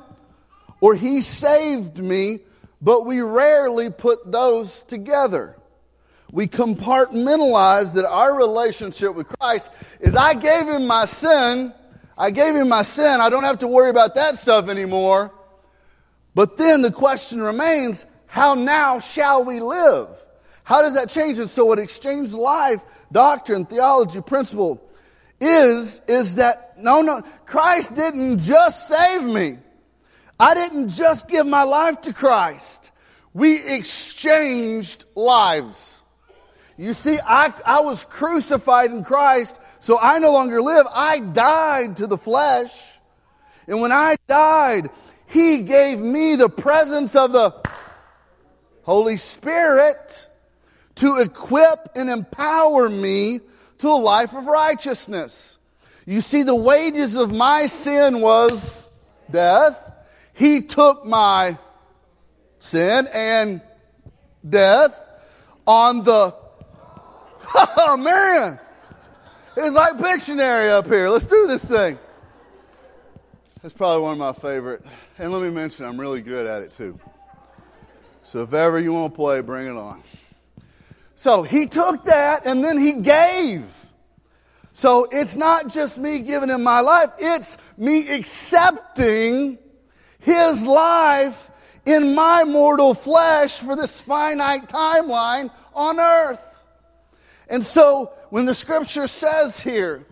or 0.81 0.95
He 0.95 1.21
saved 1.21 1.99
me, 1.99 2.41
but 2.81 3.05
we 3.05 3.21
rarely 3.21 3.91
put 3.91 4.33
those 4.33 4.83
together. 4.85 5.57
We 6.33 6.47
compartmentalize 6.47 7.95
that 7.95 8.07
our 8.07 8.37
relationship 8.37 9.15
with 9.15 9.29
Christ 9.39 9.71
is 10.01 10.17
I 10.17 10.35
gave 10.35 10.67
Him 10.67 10.87
my 10.87 11.05
sin, 11.05 11.73
I 12.17 12.31
gave 12.31 12.55
Him 12.55 12.69
my 12.69 12.83
sin, 12.83 13.21
I 13.21 13.29
don't 13.29 13.45
have 13.45 13.59
to 13.61 13.69
worry 13.69 13.91
about 13.91 14.15
that 14.15 14.37
stuff 14.37 14.69
anymore. 14.69 15.33
But 16.35 16.57
then 16.57 16.83
the 16.83 16.93
question 16.93 17.43
remains, 17.43 18.05
how 18.27 18.55
now 18.55 18.99
shall 18.99 19.45
we 19.45 19.61
live? 19.61 20.09
How 20.65 20.83
does 20.83 20.95
that 20.95 21.09
change 21.09 21.39
it? 21.39 21.49
So 21.49 21.65
what 21.65 21.79
exchange 21.79 22.33
life, 22.33 22.83
doctrine, 23.13 23.65
theology, 23.65 24.21
principle 24.21 24.83
is, 25.41 26.01
is 26.09 26.35
that 26.35 26.77
no, 26.79 27.03
no, 27.03 27.23
Christ 27.47 27.95
didn't 27.95 28.39
just 28.39 28.89
save 28.89 29.23
me. 29.23 29.59
I 30.39 30.55
didn't 30.55 30.91
just 30.91 31.29
give 31.29 31.47
my 31.47 31.63
life 31.63 32.03
to 32.03 32.13
Christ. 32.13 32.93
We 33.33 33.65
exchanged 33.65 35.05
lives. 35.15 36.03
You 36.77 36.93
see, 36.93 37.19
I, 37.25 37.55
I 37.65 37.81
was 37.81 38.05
crucified 38.05 38.91
in 38.91 39.05
Christ, 39.05 39.61
so 39.87 39.97
I 40.01 40.19
no 40.19 40.33
longer 40.33 40.61
live. 40.61 40.85
I 40.93 41.21
died 41.21 41.99
to 41.99 42.09
the 42.09 42.19
flesh. 42.19 42.77
And 43.69 43.81
when 43.81 43.93
I 43.93 44.17
died, 44.27 44.91
He 45.27 45.61
gave 45.61 46.01
me 46.01 46.35
the 46.35 46.49
presence 46.49 47.15
of 47.15 47.31
the 47.31 47.55
Holy 48.83 49.17
Spirit 49.17 50.29
to 50.97 51.19
equip 51.19 51.91
and 51.95 52.11
empower 52.11 52.89
me 52.89 53.39
to 53.79 53.89
a 53.89 53.95
life 53.95 54.35
of 54.35 54.47
righteousness. 54.47 55.57
You 56.05 56.21
see, 56.21 56.43
the 56.43 56.57
wages 56.57 57.15
of 57.15 57.33
my 57.33 57.67
sin 57.67 58.21
was 58.21 58.89
death. 59.31 59.93
He 60.33 60.63
took 60.63 61.05
my 61.05 61.59
sin 62.59 63.07
and 63.15 63.61
death 64.51 65.01
on 65.65 66.03
the. 66.03 66.35
Oh, 67.79 67.97
man! 67.97 68.59
It's 69.59 69.75
like 69.75 69.95
Pictionary 69.95 70.71
up 70.71 70.87
here. 70.87 71.09
Let's 71.09 71.25
do 71.25 71.47
this 71.47 71.65
thing. 71.65 71.99
That's 73.63 73.73
probably 73.73 74.03
one 74.03 74.13
of 74.13 74.19
my 74.19 74.35
favorite. 74.35 74.85
And 75.19 75.33
let 75.33 75.41
me 75.41 75.49
mention, 75.49 75.87
I'm 75.87 75.99
really 75.99 76.21
good 76.21 76.47
at 76.47 76.61
it 76.61 76.77
too. 76.77 77.01
So 78.23 78.43
if 78.43 78.53
ever 78.53 78.79
you 78.79 78.93
want 78.93 79.15
to 79.15 79.17
play, 79.17 79.41
bring 79.41 79.67
it 79.67 79.77
on. 79.77 80.03
So 81.15 81.43
he 81.43 81.67
took 81.67 82.05
that 82.05 82.45
and 82.45 82.63
then 82.63 82.79
he 82.79 82.97
gave. 82.97 83.65
So 84.75 85.09
it's 85.11 85.37
not 85.37 85.73
just 85.73 85.97
me 85.97 86.21
giving 86.21 86.51
him 86.51 86.63
my 86.63 86.81
life, 86.81 87.13
it's 87.19 87.57
me 87.79 88.11
accepting 88.11 89.59
his 90.19 90.67
life 90.67 91.51
in 91.87 92.15
my 92.15 92.45
mortal 92.45 92.93
flesh 92.93 93.61
for 93.61 93.75
this 93.75 94.03
finite 94.03 94.69
timeline 94.69 95.51
on 95.73 95.99
earth. 95.99 96.63
And 97.49 97.65
so 97.65 98.13
when 98.31 98.45
the 98.45 98.55
scripture 98.55 99.09
says 99.09 99.61
here, 99.61 100.07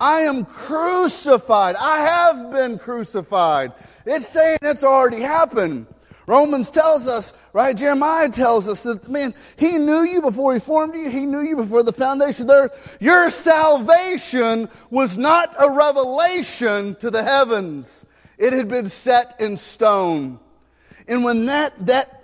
I 0.00 0.20
am 0.20 0.44
crucified, 0.44 1.76
I 1.76 1.98
have 1.98 2.50
been 2.50 2.78
crucified, 2.78 3.72
it's 4.04 4.26
saying 4.26 4.58
it's 4.62 4.84
already 4.84 5.20
happened. 5.20 5.86
Romans 6.26 6.70
tells 6.70 7.06
us, 7.06 7.34
right? 7.52 7.76
Jeremiah 7.76 8.28
tells 8.28 8.66
us 8.66 8.82
that, 8.84 9.10
man, 9.10 9.34
he 9.56 9.76
knew 9.76 10.02
you 10.02 10.22
before 10.22 10.54
he 10.54 10.60
formed 10.60 10.94
you. 10.94 11.10
He 11.10 11.26
knew 11.26 11.40
you 11.40 11.56
before 11.56 11.82
the 11.82 11.92
foundation 11.92 12.44
of 12.44 12.48
the 12.48 12.54
earth. 12.54 12.96
Your 13.00 13.28
salvation 13.28 14.70
was 14.90 15.18
not 15.18 15.54
a 15.60 15.70
revelation 15.70 16.94
to 16.96 17.10
the 17.10 17.22
heavens. 17.22 18.06
It 18.38 18.52
had 18.52 18.68
been 18.68 18.88
set 18.88 19.38
in 19.38 19.56
stone. 19.56 20.40
And 21.06 21.24
when 21.24 21.46
that, 21.46 21.86
that 21.86 22.23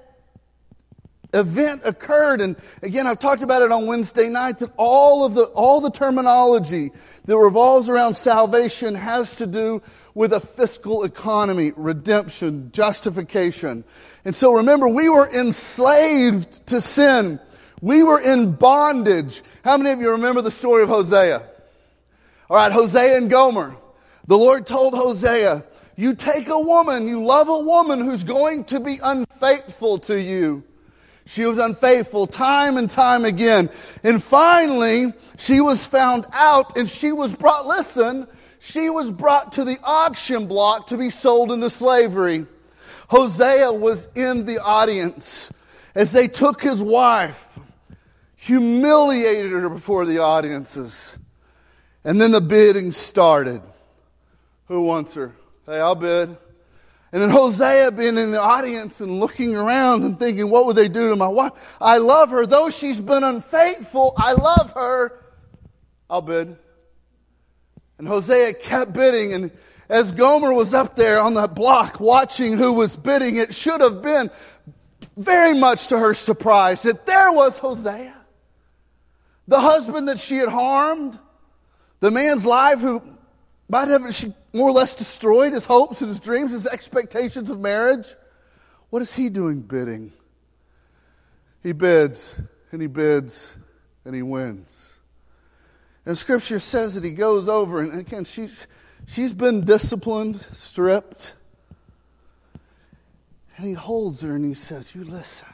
event 1.32 1.82
occurred, 1.84 2.40
and 2.40 2.56
again, 2.82 3.06
I've 3.06 3.18
talked 3.18 3.42
about 3.42 3.62
it 3.62 3.72
on 3.72 3.86
Wednesday 3.86 4.28
night, 4.28 4.58
that 4.58 4.72
all 4.76 5.24
of 5.24 5.34
the, 5.34 5.44
all 5.44 5.80
the 5.80 5.90
terminology 5.90 6.92
that 7.24 7.36
revolves 7.36 7.88
around 7.88 8.14
salvation 8.14 8.94
has 8.94 9.36
to 9.36 9.46
do 9.46 9.82
with 10.14 10.32
a 10.32 10.40
fiscal 10.40 11.04
economy, 11.04 11.72
redemption, 11.76 12.70
justification. 12.72 13.84
And 14.24 14.34
so 14.34 14.52
remember, 14.52 14.88
we 14.88 15.08
were 15.08 15.28
enslaved 15.30 16.66
to 16.68 16.80
sin. 16.80 17.40
We 17.80 18.02
were 18.02 18.20
in 18.20 18.52
bondage. 18.52 19.42
How 19.64 19.76
many 19.76 19.90
of 19.90 20.00
you 20.00 20.10
remember 20.10 20.42
the 20.42 20.50
story 20.50 20.82
of 20.82 20.88
Hosea? 20.88 21.42
All 22.48 22.56
right, 22.56 22.72
Hosea 22.72 23.16
and 23.16 23.30
Gomer. 23.30 23.76
The 24.26 24.36
Lord 24.36 24.66
told 24.66 24.94
Hosea, 24.94 25.64
you 25.96 26.14
take 26.14 26.48
a 26.48 26.58
woman, 26.58 27.06
you 27.06 27.24
love 27.24 27.48
a 27.48 27.60
woman 27.60 28.00
who's 28.00 28.24
going 28.24 28.64
to 28.64 28.80
be 28.80 28.98
unfaithful 29.02 29.98
to 30.00 30.20
you. 30.20 30.64
She 31.30 31.46
was 31.46 31.58
unfaithful 31.58 32.26
time 32.26 32.76
and 32.76 32.90
time 32.90 33.24
again. 33.24 33.70
And 34.02 34.20
finally, 34.20 35.12
she 35.38 35.60
was 35.60 35.86
found 35.86 36.26
out 36.32 36.76
and 36.76 36.88
she 36.88 37.12
was 37.12 37.36
brought, 37.36 37.68
listen, 37.68 38.26
she 38.58 38.90
was 38.90 39.12
brought 39.12 39.52
to 39.52 39.64
the 39.64 39.78
auction 39.84 40.48
block 40.48 40.88
to 40.88 40.96
be 40.96 41.08
sold 41.08 41.52
into 41.52 41.70
slavery. 41.70 42.46
Hosea 43.10 43.72
was 43.72 44.08
in 44.16 44.44
the 44.44 44.58
audience 44.58 45.52
as 45.94 46.10
they 46.10 46.26
took 46.26 46.60
his 46.60 46.82
wife, 46.82 47.60
humiliated 48.34 49.52
her 49.52 49.68
before 49.68 50.06
the 50.06 50.18
audiences. 50.18 51.16
And 52.02 52.20
then 52.20 52.32
the 52.32 52.40
bidding 52.40 52.90
started. 52.90 53.62
Who 54.66 54.82
wants 54.82 55.14
her? 55.14 55.32
Hey, 55.64 55.78
I'll 55.78 55.94
bid. 55.94 56.36
And 57.12 57.20
then 57.20 57.30
Hosea 57.30 57.90
being 57.92 58.18
in 58.18 58.30
the 58.30 58.40
audience 58.40 59.00
and 59.00 59.18
looking 59.18 59.56
around 59.56 60.04
and 60.04 60.18
thinking, 60.18 60.48
what 60.48 60.66
would 60.66 60.76
they 60.76 60.88
do 60.88 61.10
to 61.10 61.16
my 61.16 61.26
wife? 61.26 61.52
I 61.80 61.98
love 61.98 62.30
her. 62.30 62.46
Though 62.46 62.70
she's 62.70 63.00
been 63.00 63.24
unfaithful, 63.24 64.14
I 64.16 64.32
love 64.34 64.72
her. 64.72 65.20
I'll 66.08 66.22
bid. 66.22 66.56
And 67.98 68.06
Hosea 68.06 68.54
kept 68.54 68.92
bidding. 68.92 69.32
And 69.32 69.50
as 69.88 70.12
Gomer 70.12 70.54
was 70.54 70.72
up 70.72 70.94
there 70.94 71.20
on 71.20 71.34
the 71.34 71.48
block 71.48 71.98
watching 71.98 72.56
who 72.56 72.72
was 72.72 72.96
bidding, 72.96 73.36
it 73.36 73.54
should 73.54 73.80
have 73.80 74.02
been 74.02 74.30
very 75.16 75.58
much 75.58 75.88
to 75.88 75.98
her 75.98 76.14
surprise 76.14 76.82
that 76.82 77.06
there 77.06 77.32
was 77.32 77.58
Hosea, 77.58 78.14
the 79.48 79.60
husband 79.60 80.06
that 80.06 80.18
she 80.20 80.36
had 80.36 80.48
harmed, 80.48 81.18
the 81.98 82.12
man's 82.12 82.46
life 82.46 82.78
who 82.78 83.02
might 83.68 83.88
have 83.88 84.14
she 84.14 84.32
more 84.52 84.68
or 84.68 84.72
less 84.72 84.94
destroyed 84.94 85.52
his 85.52 85.66
hopes 85.66 86.00
and 86.00 86.08
his 86.08 86.20
dreams, 86.20 86.52
his 86.52 86.66
expectations 86.66 87.50
of 87.50 87.60
marriage. 87.60 88.06
What 88.90 89.02
is 89.02 89.12
he 89.14 89.28
doing 89.28 89.60
bidding? 89.60 90.12
He 91.62 91.72
bids 91.72 92.38
and 92.72 92.80
he 92.80 92.88
bids 92.88 93.54
and 94.04 94.14
he 94.14 94.22
wins. 94.22 94.94
And 96.06 96.16
scripture 96.16 96.58
says 96.58 96.94
that 96.94 97.04
he 97.04 97.10
goes 97.10 97.48
over, 97.48 97.80
and 97.80 98.00
again, 98.00 98.24
she's, 98.24 98.66
she's 99.06 99.34
been 99.34 99.64
disciplined, 99.64 100.44
stripped. 100.54 101.34
And 103.56 103.66
he 103.66 103.74
holds 103.74 104.22
her 104.22 104.34
and 104.34 104.44
he 104.44 104.54
says, 104.54 104.94
You 104.94 105.04
listen. 105.04 105.48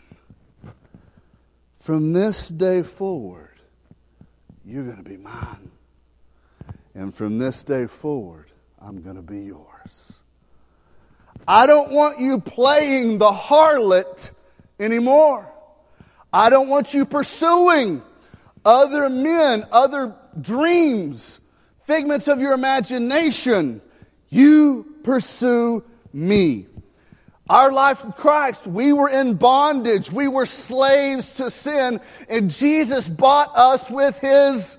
From 1.76 2.12
this 2.12 2.48
day 2.48 2.82
forward, 2.82 3.50
you're 4.64 4.84
going 4.84 4.96
to 4.96 5.08
be 5.08 5.16
mine. 5.16 5.70
And 6.94 7.14
from 7.14 7.38
this 7.38 7.62
day 7.62 7.86
forward, 7.86 8.46
I'm 8.80 9.02
going 9.02 9.16
to 9.16 9.22
be 9.22 9.40
yours. 9.40 10.22
I 11.48 11.66
don't 11.66 11.92
want 11.92 12.18
you 12.18 12.40
playing 12.40 13.18
the 13.18 13.30
harlot 13.30 14.30
anymore. 14.78 15.52
I 16.32 16.50
don't 16.50 16.68
want 16.68 16.92
you 16.92 17.04
pursuing 17.04 18.02
other 18.64 19.08
men, 19.08 19.64
other 19.70 20.14
dreams, 20.40 21.40
figments 21.84 22.28
of 22.28 22.40
your 22.40 22.52
imagination. 22.52 23.80
You 24.28 24.94
pursue 25.02 25.84
me. 26.12 26.66
Our 27.48 27.70
life 27.70 28.04
with 28.04 28.16
Christ, 28.16 28.66
we 28.66 28.92
were 28.92 29.08
in 29.08 29.34
bondage. 29.34 30.10
We 30.10 30.26
were 30.26 30.46
slaves 30.46 31.34
to 31.34 31.48
sin, 31.48 32.00
and 32.28 32.50
Jesus 32.50 33.08
bought 33.08 33.56
us 33.56 33.88
with 33.88 34.18
his 34.18 34.76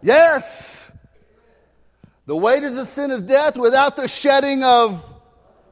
yes. 0.00 0.91
The 2.26 2.36
wages 2.36 2.78
of 2.78 2.86
sin 2.86 3.10
is 3.10 3.22
death 3.22 3.56
without 3.56 3.96
the 3.96 4.06
shedding 4.06 4.62
of, 4.62 5.04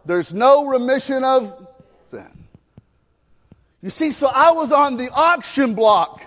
there's 0.05 0.35
no 0.35 0.67
remission 0.67 1.23
of 1.23 1.69
sin. 2.05 2.29
You 3.83 3.91
see, 3.91 4.11
so 4.11 4.29
I 4.29 4.51
was 4.51 4.73
on 4.73 4.97
the 4.97 5.11
auction 5.11 5.75
block 5.75 6.23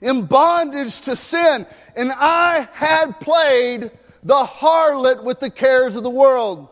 in 0.00 0.26
bondage 0.26 1.02
to 1.02 1.16
sin, 1.16 1.66
and 1.94 2.12
I 2.12 2.68
had 2.72 3.20
played 3.20 3.90
the 4.24 4.44
harlot 4.44 5.22
with 5.22 5.40
the 5.40 5.50
cares 5.50 5.96
of 5.96 6.02
the 6.02 6.10
world. 6.10 6.68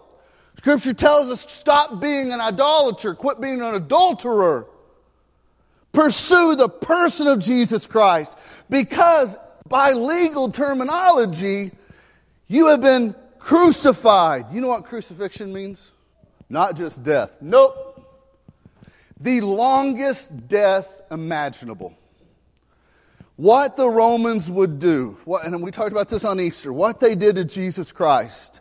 Scripture 0.59 0.93
tells 0.93 1.31
us 1.31 1.47
stop 1.49 2.01
being 2.01 2.33
an 2.33 2.41
idolater, 2.41 3.15
quit 3.15 3.41
being 3.41 3.63
an 3.63 3.75
adulterer. 3.75 4.67
Pursue 5.93 6.55
the 6.55 6.69
person 6.69 7.27
of 7.27 7.39
Jesus 7.39 7.87
Christ 7.87 8.37
because 8.69 9.39
by 9.69 9.93
legal 9.93 10.51
terminology, 10.51 11.73
you 12.51 12.67
have 12.67 12.81
been 12.81 13.15
crucified. 13.39 14.53
You 14.53 14.61
know 14.61 14.69
what 14.69 14.85
crucifixion 14.85 15.53
means? 15.53 15.93
Not 16.49 16.77
just 16.77 17.03
death. 17.03 17.33
Nope. 17.41 17.87
The 19.21 19.41
longest 19.41 20.49
death 20.49 21.01
imaginable. 21.11 21.95
What 23.37 23.77
the 23.77 23.89
Romans 23.89 24.51
would 24.51 24.79
do, 24.79 25.17
what, 25.25 25.47
and 25.47 25.63
we 25.63 25.71
talked 25.71 25.93
about 25.93 26.09
this 26.09 26.25
on 26.25 26.41
Easter, 26.41 26.73
what 26.73 27.01
they 27.01 27.15
did 27.15 27.37
to 27.37 27.45
Jesus 27.45 27.93
Christ 27.93 28.61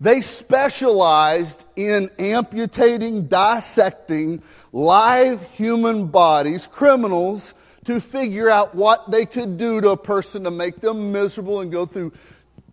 they 0.00 0.20
specialized 0.20 1.64
in 1.74 2.10
amputating, 2.18 3.26
dissecting 3.28 4.42
live 4.72 5.42
human 5.52 6.06
bodies, 6.06 6.66
criminals, 6.66 7.54
to 7.84 8.00
figure 8.00 8.50
out 8.50 8.74
what 8.74 9.10
they 9.10 9.24
could 9.24 9.56
do 9.56 9.80
to 9.80 9.90
a 9.90 9.96
person 9.96 10.44
to 10.44 10.50
make 10.50 10.80
them 10.80 11.12
miserable 11.12 11.60
and 11.60 11.72
go 11.72 11.86
through 11.86 12.12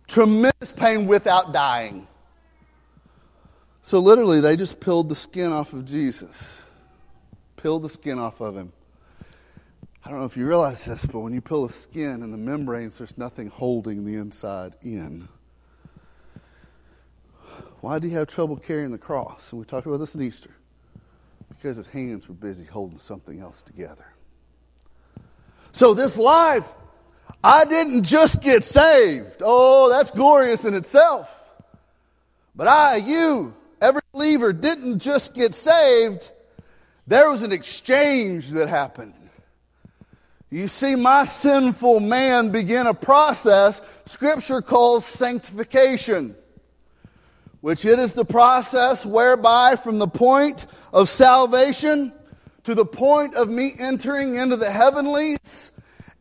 tremendous 0.06 0.72
pain 0.72 1.06
without 1.06 1.52
dying. 1.52 2.06
So 3.82 3.98
literally, 3.98 4.40
they 4.40 4.56
just 4.56 4.80
peeled 4.80 5.08
the 5.08 5.14
skin 5.14 5.52
off 5.52 5.72
of 5.72 5.84
Jesus. 5.84 6.62
Peeled 7.56 7.82
the 7.82 7.88
skin 7.88 8.18
off 8.18 8.40
of 8.40 8.56
him. 8.56 8.72
I 10.04 10.10
don't 10.10 10.18
know 10.18 10.26
if 10.26 10.36
you 10.36 10.46
realize 10.46 10.84
this, 10.84 11.06
but 11.06 11.20
when 11.20 11.32
you 11.32 11.40
peel 11.40 11.66
the 11.66 11.72
skin 11.72 12.22
and 12.22 12.32
the 12.32 12.38
membranes, 12.38 12.98
there's 12.98 13.16
nothing 13.16 13.48
holding 13.48 14.04
the 14.04 14.14
inside 14.16 14.74
in. 14.82 15.28
Why 17.80 17.98
did 17.98 18.08
he 18.08 18.14
have 18.14 18.28
trouble 18.28 18.56
carrying 18.56 18.90
the 18.90 18.98
cross? 18.98 19.52
And 19.52 19.60
we 19.60 19.66
talked 19.66 19.86
about 19.86 19.98
this 19.98 20.14
in 20.14 20.22
Easter. 20.22 20.50
Because 21.48 21.76
his 21.76 21.86
hands 21.86 22.28
were 22.28 22.34
busy 22.34 22.64
holding 22.64 22.98
something 22.98 23.40
else 23.40 23.62
together. 23.62 24.06
So 25.72 25.92
this 25.92 26.16
life, 26.16 26.74
I 27.42 27.64
didn't 27.64 28.04
just 28.04 28.40
get 28.40 28.64
saved. 28.64 29.42
Oh, 29.44 29.90
that's 29.90 30.10
glorious 30.10 30.64
in 30.64 30.74
itself. 30.74 31.40
But 32.56 32.68
I, 32.68 32.96
you, 32.96 33.54
every 33.80 34.02
believer 34.12 34.52
didn't 34.52 35.00
just 35.00 35.34
get 35.34 35.54
saved. 35.54 36.30
There 37.06 37.30
was 37.30 37.42
an 37.42 37.52
exchange 37.52 38.50
that 38.50 38.68
happened. 38.68 39.14
You 40.50 40.68
see, 40.68 40.94
my 40.94 41.24
sinful 41.24 42.00
man 42.00 42.50
began 42.50 42.86
a 42.86 42.94
process 42.94 43.82
Scripture 44.06 44.62
calls 44.62 45.04
sanctification 45.04 46.36
which 47.64 47.86
it 47.86 47.98
is 47.98 48.12
the 48.12 48.26
process 48.26 49.06
whereby 49.06 49.74
from 49.74 49.98
the 49.98 50.06
point 50.06 50.66
of 50.92 51.08
salvation 51.08 52.12
to 52.62 52.74
the 52.74 52.84
point 52.84 53.34
of 53.36 53.48
me 53.48 53.72
entering 53.78 54.36
into 54.36 54.54
the 54.54 54.70
heavenlies, 54.70 55.72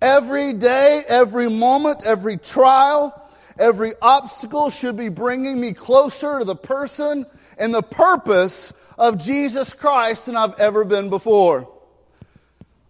every 0.03 0.51
day, 0.51 1.01
every 1.07 1.49
moment, 1.49 2.03
every 2.05 2.37
trial, 2.37 3.29
every 3.57 3.93
obstacle 4.01 4.69
should 4.69 4.97
be 4.97 5.07
bringing 5.07 5.59
me 5.59 5.71
closer 5.71 6.39
to 6.39 6.45
the 6.45 6.55
person 6.55 7.25
and 7.57 7.73
the 7.73 7.81
purpose 7.81 8.73
of 8.97 9.17
Jesus 9.17 9.73
Christ 9.73 10.25
than 10.25 10.35
I've 10.35 10.59
ever 10.59 10.83
been 10.83 11.09
before. 11.09 11.69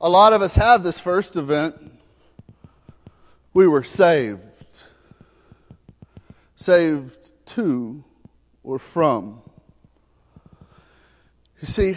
A 0.02 0.10
lot 0.10 0.34
of 0.34 0.42
us 0.42 0.56
have 0.56 0.82
this 0.82 1.00
first 1.00 1.36
event. 1.36 1.76
We 3.54 3.68
were 3.68 3.84
saved. 3.84 4.84
Saved 6.56 7.32
to 7.48 8.04
or 8.64 8.80
from. 8.80 9.40
You 11.62 11.68
see, 11.68 11.96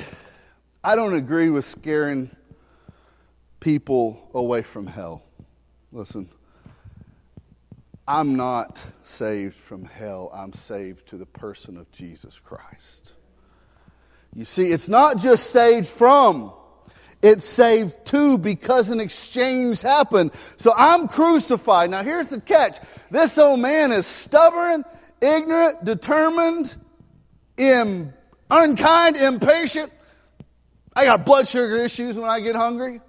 I 0.85 0.95
don't 0.95 1.15
agree 1.15 1.49
with 1.49 1.65
scaring 1.65 2.31
people 3.61 4.31
away 4.35 4.63
from 4.63 4.87
hell. 4.87 5.23
Listen, 5.93 6.29
I'm 8.09 8.37
not 8.37 8.85
saved 9.03 9.55
from 9.55 9.85
hell, 9.85 10.31
I'm 10.35 10.53
saved 10.53 11.09
to 11.09 11.17
the 11.17 11.27
person 11.27 11.77
of 11.77 11.91
Jesus 11.91 12.39
Christ. 12.39 13.15
You 14.35 14.45
see, 14.45 14.71
it's 14.71 14.89
not 14.89 15.19
just 15.19 15.51
saved 15.51 15.87
from, 15.87 16.53
it's 17.23 17.45
saved 17.45 18.05
to 18.07 18.39
because 18.39 18.91
an 18.91 19.01
exchange 19.01 19.81
happened. 19.81 20.33
So 20.59 20.73
I'm 20.77 21.09
crucified. 21.09 21.91
Now 21.91 22.03
here's 22.03 22.29
the 22.29 22.41
catch. 22.41 22.79
This 23.11 23.39
old 23.39 23.61
man 23.61 23.91
is 23.93 24.07
stubborn 24.07 24.85
ignorant, 25.21 25.85
determined, 25.85 26.75
Im- 27.57 28.13
unkind, 28.51 29.17
impatient. 29.17 29.91
I 30.95 31.05
got 31.05 31.25
blood 31.25 31.49
sugar 31.49 31.77
issues 31.77 32.19
when 32.19 32.29
I 32.29 32.41
get 32.41 32.57
hungry. 32.57 33.01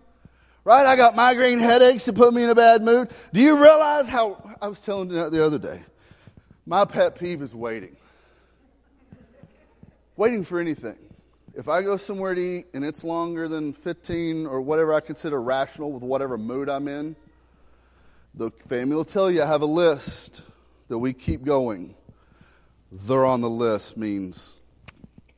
Right? 0.67 0.86
I 0.86 0.97
got 0.97 1.15
migraine 1.15 1.60
headaches 1.60 2.03
that 2.08 2.15
put 2.15 2.34
me 2.34 2.43
in 2.43 2.49
a 2.49 2.56
bad 2.56 2.82
mood. 2.82 3.12
Do 3.32 3.39
you 3.39 3.58
realize 3.58 4.10
how, 4.10 4.58
I 4.62 4.67
was 4.67 4.82
telling 4.82 5.10
you 5.10 5.30
the 5.30 5.41
other 5.41 5.58
day, 5.58 5.80
my 6.65 6.84
pet 6.84 7.17
peeve 7.17 7.41
is 7.41 7.56
waiting. 7.56 7.95
Waiting 10.17 10.43
for 10.43 10.60
anything. 10.60 10.97
If 11.56 11.69
I 11.69 11.82
go 11.82 11.95
somewhere 11.95 12.36
to 12.36 12.41
eat 12.41 12.65
and 12.73 12.84
it's 12.84 13.06
longer 13.06 13.47
than 13.47 13.71
15 13.71 14.45
or 14.45 14.60
whatever 14.60 14.93
I 14.93 14.99
consider 14.99 15.41
rational 15.41 15.89
with 15.93 16.03
whatever 16.03 16.38
mood 16.38 16.67
I'm 16.67 16.89
in, 16.89 17.15
the 18.36 18.51
family 18.67 18.97
will 18.97 19.06
tell 19.06 19.32
you 19.32 19.43
I 19.43 19.45
have 19.45 19.62
a 19.62 19.65
list 19.65 20.41
that 20.89 20.97
we 20.97 21.13
keep 21.13 21.45
going 21.45 21.95
they're 22.91 23.25
on 23.25 23.39
the 23.39 23.49
list 23.49 23.95
means 23.95 24.58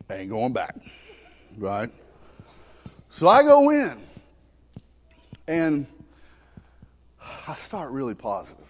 ain't 0.09 0.31
going 0.31 0.53
back, 0.53 0.75
right? 1.55 1.91
So 3.09 3.27
I 3.27 3.43
go 3.43 3.69
in 3.69 4.09
and 5.49 5.88
I 7.47 7.55
start 7.55 7.91
really 7.91 8.13
positive. 8.13 8.67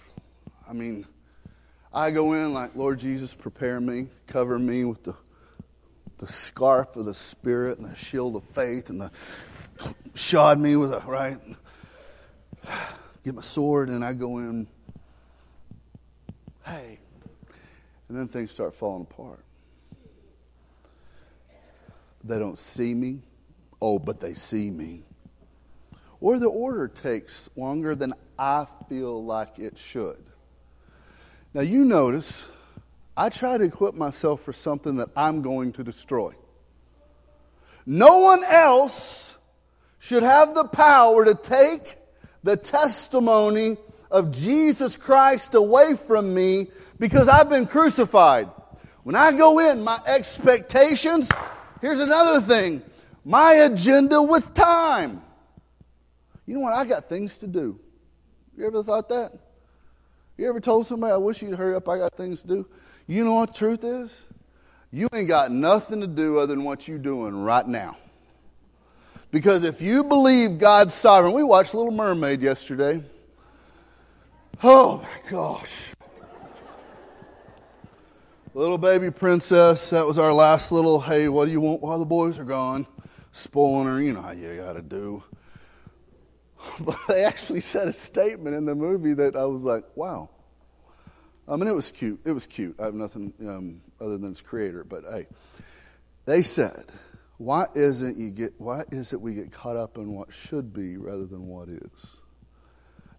I 0.68 0.72
mean, 0.72 1.06
I 1.94 2.10
go 2.10 2.32
in 2.32 2.54
like, 2.54 2.74
Lord 2.74 3.00
Jesus, 3.00 3.36
prepare 3.36 3.82
me, 3.82 4.08
cover 4.28 4.58
me 4.58 4.86
with 4.86 5.04
the, 5.04 5.14
the 6.20 6.28
scarf 6.28 6.96
of 6.96 7.04
the 7.04 7.14
Spirit 7.14 7.80
and 7.80 7.92
the 7.92 7.96
shield 7.96 8.38
of 8.38 8.46
faith 8.46 8.90
and 8.90 9.02
the 9.02 9.12
shod 10.16 10.58
me 10.58 10.78
with 10.78 10.94
a, 10.94 11.00
right? 11.02 11.38
Get 13.26 13.36
my 13.36 13.42
sword 13.42 13.90
and 13.90 14.02
I 14.02 14.14
go 14.14 14.38
in, 14.38 14.66
hey, 16.66 16.98
and 18.08 18.18
then 18.18 18.30
things 18.30 18.52
start 18.52 18.74
falling 18.74 19.02
apart. 19.02 19.44
They 22.24 22.40
don't 22.40 22.58
see 22.58 22.94
me. 22.94 23.20
Oh, 23.82 24.00
but 24.00 24.22
they 24.22 24.34
see 24.34 24.70
me. 24.70 25.04
Or 26.22 26.38
the 26.38 26.48
order 26.48 26.88
takes 26.88 27.50
longer 27.56 27.96
than 27.96 28.14
I 28.38 28.66
feel 28.88 29.24
like 29.24 29.60
it 29.60 29.78
should. 29.78 30.24
Now, 31.54 31.62
you 31.62 31.86
notice 31.86 32.46
I 33.16 33.30
try 33.30 33.58
to 33.58 33.64
equip 33.64 33.96
myself 33.96 34.42
for 34.42 34.54
something 34.54 34.98
that 34.98 35.10
I'm 35.16 35.42
going 35.42 35.74
to 35.74 35.84
destroy. 35.84 36.34
No 37.86 38.20
one 38.20 38.44
else 38.44 39.38
should 40.00 40.24
have 40.24 40.54
the 40.54 40.66
power 40.66 41.26
to 41.26 41.36
take 41.36 41.98
the 42.44 42.56
testimony 42.56 43.78
of 44.12 44.32
Jesus 44.32 44.96
Christ 44.96 45.56
away 45.56 45.96
from 45.96 46.34
me 46.34 46.68
because 47.00 47.28
I've 47.28 47.50
been 47.50 47.66
crucified. 47.66 48.50
When 49.04 49.16
I 49.16 49.32
go 49.32 49.60
in, 49.60 49.84
my 49.84 50.00
expectations, 50.06 51.30
here's 51.82 52.00
another 52.00 52.42
thing 52.42 52.82
my 53.26 53.54
agenda 53.54 54.22
with 54.22 54.54
time. 54.54 55.22
You 56.50 56.56
know 56.56 56.62
what? 56.62 56.74
I 56.74 56.84
got 56.84 57.08
things 57.08 57.38
to 57.38 57.48
do. 57.48 57.80
You 58.58 58.66
ever 58.66 58.82
thought 58.82 59.08
that? 59.10 59.34
You 60.36 60.50
ever 60.50 60.60
told 60.60 60.88
somebody, 60.88 61.14
I 61.14 61.18
wish 61.18 61.44
you'd 61.44 61.54
hurry 61.54 61.76
up, 61.76 61.88
I 61.88 62.00
got 62.00 62.16
things 62.16 62.42
to 62.42 62.48
do? 62.48 62.68
You 63.06 63.24
know 63.24 63.36
what 63.36 63.50
the 63.50 63.54
truth 63.54 63.84
is? 63.84 64.26
You 64.92 65.08
ain't 65.14 65.28
got 65.28 65.52
nothing 65.52 66.02
to 66.02 66.08
do 66.08 66.40
other 66.40 66.56
than 66.56 66.64
what 66.64 66.88
you're 66.88 66.98
doing 66.98 67.44
right 67.44 67.68
now. 67.68 67.98
Because 69.30 69.64
if 69.64 69.80
you 69.80 70.04
believe 70.04 70.58
God's 70.58 70.96
sovereign, 70.96 71.34
we 71.34 71.44
watched 71.44 71.76
Little 71.76 71.92
Mermaid 71.92 72.42
yesterday. 72.42 73.04
Oh 74.64 75.04
my 75.04 75.30
gosh. 75.30 75.94
Little 78.56 78.80
baby 78.80 79.12
princess, 79.12 79.92
that 79.92 80.08
was 80.08 80.18
our 80.18 80.34
last 80.34 80.72
little, 80.72 81.00
hey, 81.00 81.30
what 81.30 81.46
do 81.46 81.52
you 81.52 81.62
want 81.62 81.84
while 81.84 82.00
the 82.00 82.06
boys 82.06 82.40
are 82.40 82.44
gone? 82.44 82.88
Spoiling 83.34 83.86
her, 83.86 84.02
you 84.02 84.14
know 84.14 84.22
how 84.24 84.32
you 84.32 84.56
gotta 84.56 84.82
do. 84.82 85.24
But 86.80 86.98
they 87.08 87.24
actually 87.24 87.62
said 87.62 87.88
a 87.88 87.94
statement 87.94 88.56
in 88.56 88.66
the 88.66 88.76
movie 88.76 89.14
that 89.14 89.36
I 89.36 89.46
was 89.46 89.64
like, 89.64 89.84
wow. 89.96 90.30
I 91.48 91.56
mean, 91.56 91.68
it 91.68 91.76
was 91.76 91.92
cute. 91.92 92.20
It 92.26 92.32
was 92.32 92.46
cute. 92.46 92.76
I 92.80 92.86
have 92.86 92.94
nothing 92.94 93.34
um, 93.42 93.82
other 94.00 94.18
than 94.18 94.32
its 94.32 94.42
creator, 94.42 94.84
but 94.84 95.04
hey, 95.10 95.28
they 96.26 96.42
said, 96.44 96.86
why 97.38 97.68
isn't 97.74 98.18
you 98.18 98.30
get? 98.30 98.54
Why 98.58 98.84
is 98.92 99.14
it 99.14 99.22
we 99.22 99.34
get 99.34 99.52
caught 99.52 99.78
up 99.78 99.98
in 99.98 100.14
what 100.14 100.32
should 100.32 100.74
be 100.74 100.98
rather 100.98 101.26
than 101.26 101.48
what 101.48 101.70
is? 101.70 102.18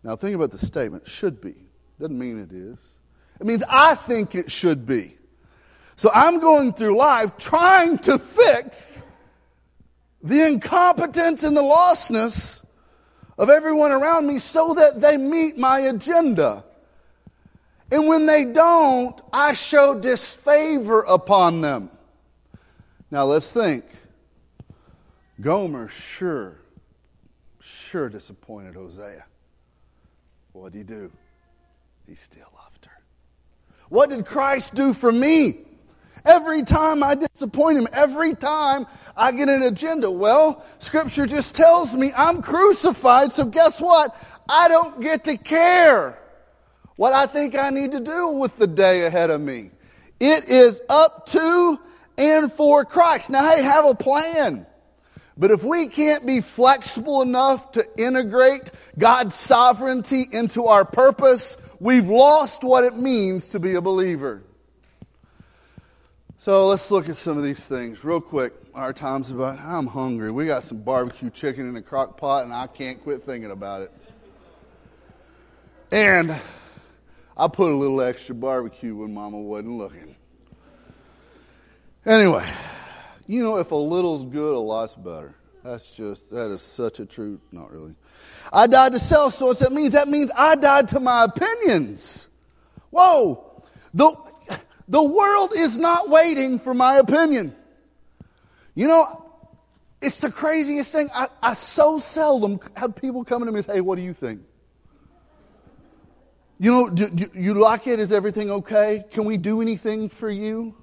Now, 0.04 0.16
think 0.16 0.34
about 0.36 0.50
the 0.52 0.58
statement. 0.58 1.08
Should 1.08 1.40
be 1.40 1.54
doesn't 2.00 2.18
mean 2.18 2.40
it 2.40 2.52
is. 2.52 2.96
It 3.40 3.46
means 3.46 3.62
I 3.68 3.94
think 3.94 4.34
it 4.34 4.50
should 4.50 4.86
be. 4.86 5.16
So 5.96 6.10
I'm 6.12 6.40
going 6.40 6.72
through 6.72 6.96
life 6.96 7.36
trying 7.36 7.98
to 7.98 8.18
fix 8.18 9.04
the 10.22 10.46
incompetence 10.46 11.44
and 11.44 11.56
the 11.56 11.62
lostness 11.62 12.62
of 13.40 13.48
everyone 13.48 13.90
around 13.90 14.26
me 14.26 14.38
so 14.38 14.74
that 14.74 15.00
they 15.00 15.16
meet 15.16 15.56
my 15.56 15.80
agenda. 15.80 16.62
And 17.90 18.06
when 18.06 18.26
they 18.26 18.44
don't, 18.44 19.18
I 19.32 19.54
show 19.54 19.98
disfavor 19.98 21.00
upon 21.04 21.62
them. 21.62 21.88
Now 23.10 23.24
let's 23.24 23.50
think. 23.50 23.86
Gomer 25.40 25.88
sure, 25.88 26.58
sure 27.60 28.10
disappointed 28.10 28.74
Hosea. 28.74 29.24
What 30.52 30.72
did 30.72 30.78
he 30.78 30.84
do? 30.84 31.10
He 32.06 32.16
still 32.16 32.52
loved 32.62 32.84
her. 32.84 33.02
What 33.88 34.10
did 34.10 34.26
Christ 34.26 34.74
do 34.74 34.92
for 34.92 35.10
me? 35.10 35.60
Every 36.24 36.62
time 36.62 37.02
I 37.02 37.14
disappoint 37.14 37.78
him, 37.78 37.88
every 37.92 38.34
time 38.34 38.86
I 39.16 39.32
get 39.32 39.48
an 39.48 39.62
agenda, 39.62 40.10
well, 40.10 40.64
scripture 40.78 41.26
just 41.26 41.54
tells 41.54 41.94
me 41.94 42.12
I'm 42.16 42.42
crucified, 42.42 43.32
so 43.32 43.44
guess 43.44 43.80
what? 43.80 44.16
I 44.48 44.68
don't 44.68 45.00
get 45.00 45.24
to 45.24 45.36
care 45.36 46.18
what 46.96 47.12
I 47.12 47.26
think 47.26 47.56
I 47.56 47.70
need 47.70 47.92
to 47.92 48.00
do 48.00 48.28
with 48.28 48.58
the 48.58 48.66
day 48.66 49.06
ahead 49.06 49.30
of 49.30 49.40
me. 49.40 49.70
It 50.18 50.48
is 50.48 50.82
up 50.88 51.26
to 51.26 51.78
and 52.18 52.52
for 52.52 52.84
Christ. 52.84 53.30
Now, 53.30 53.48
hey, 53.48 53.62
have 53.62 53.86
a 53.86 53.94
plan. 53.94 54.66
But 55.38 55.50
if 55.50 55.64
we 55.64 55.86
can't 55.86 56.26
be 56.26 56.42
flexible 56.42 57.22
enough 57.22 57.72
to 57.72 57.86
integrate 57.96 58.70
God's 58.98 59.34
sovereignty 59.34 60.28
into 60.30 60.66
our 60.66 60.84
purpose, 60.84 61.56
we've 61.78 62.08
lost 62.08 62.62
what 62.62 62.84
it 62.84 62.94
means 62.94 63.48
to 63.50 63.60
be 63.60 63.74
a 63.74 63.80
believer. 63.80 64.42
So 66.40 66.68
let's 66.68 66.90
look 66.90 67.10
at 67.10 67.16
some 67.16 67.36
of 67.36 67.44
these 67.44 67.68
things 67.68 68.02
real 68.02 68.18
quick. 68.18 68.54
Our 68.74 68.94
time's 68.94 69.30
about, 69.30 69.58
I'm 69.58 69.86
hungry. 69.86 70.30
We 70.30 70.46
got 70.46 70.62
some 70.62 70.78
barbecue 70.78 71.28
chicken 71.28 71.68
in 71.68 71.74
the 71.74 71.82
crock 71.82 72.16
pot, 72.16 72.44
and 72.44 72.54
I 72.54 72.66
can't 72.66 72.98
quit 73.02 73.24
thinking 73.24 73.50
about 73.50 73.82
it. 73.82 73.92
And 75.92 76.34
I 77.36 77.46
put 77.48 77.70
a 77.70 77.76
little 77.76 78.00
extra 78.00 78.34
barbecue 78.34 78.96
when 78.96 79.12
Mama 79.12 79.38
wasn't 79.38 79.76
looking. 79.76 80.16
Anyway, 82.06 82.50
you 83.26 83.42
know, 83.42 83.58
if 83.58 83.70
a 83.72 83.76
little's 83.76 84.24
good, 84.24 84.54
a 84.54 84.58
lot's 84.58 84.94
better. 84.94 85.34
That's 85.62 85.92
just, 85.92 86.30
that 86.30 86.50
is 86.50 86.62
such 86.62 87.00
a 87.00 87.04
truth. 87.04 87.40
Not 87.52 87.70
really. 87.70 87.94
I 88.50 88.66
died 88.66 88.92
to 88.92 88.98
self, 88.98 89.34
so 89.34 89.48
what's 89.48 89.60
that 89.60 89.72
means? 89.72 89.92
That 89.92 90.08
means 90.08 90.30
I 90.34 90.54
died 90.54 90.88
to 90.88 91.00
my 91.00 91.24
opinions. 91.24 92.28
Whoa. 92.88 93.62
The, 93.92 94.16
the 94.90 95.02
world 95.02 95.52
is 95.56 95.78
not 95.78 96.10
waiting 96.10 96.58
for 96.58 96.74
my 96.74 96.96
opinion. 96.96 97.54
You 98.74 98.88
know, 98.88 99.24
it's 100.02 100.18
the 100.18 100.32
craziest 100.32 100.92
thing. 100.92 101.08
I, 101.14 101.28
I 101.40 101.54
so 101.54 102.00
seldom 102.00 102.58
have 102.76 102.96
people 102.96 103.24
coming 103.24 103.46
to 103.46 103.52
me 103.52 103.58
and 103.58 103.64
say, 103.64 103.74
hey, 103.74 103.80
what 103.80 103.96
do 103.96 104.02
you 104.02 104.12
think? 104.12 104.42
You 106.58 106.72
know, 106.72 106.90
do, 106.90 107.08
do 107.08 107.30
you 107.34 107.54
like 107.54 107.86
it? 107.86 108.00
Is 108.00 108.12
everything 108.12 108.50
okay? 108.50 109.04
Can 109.12 109.24
we 109.24 109.36
do 109.36 109.62
anything 109.62 110.08
for 110.08 110.28
you? 110.28 110.74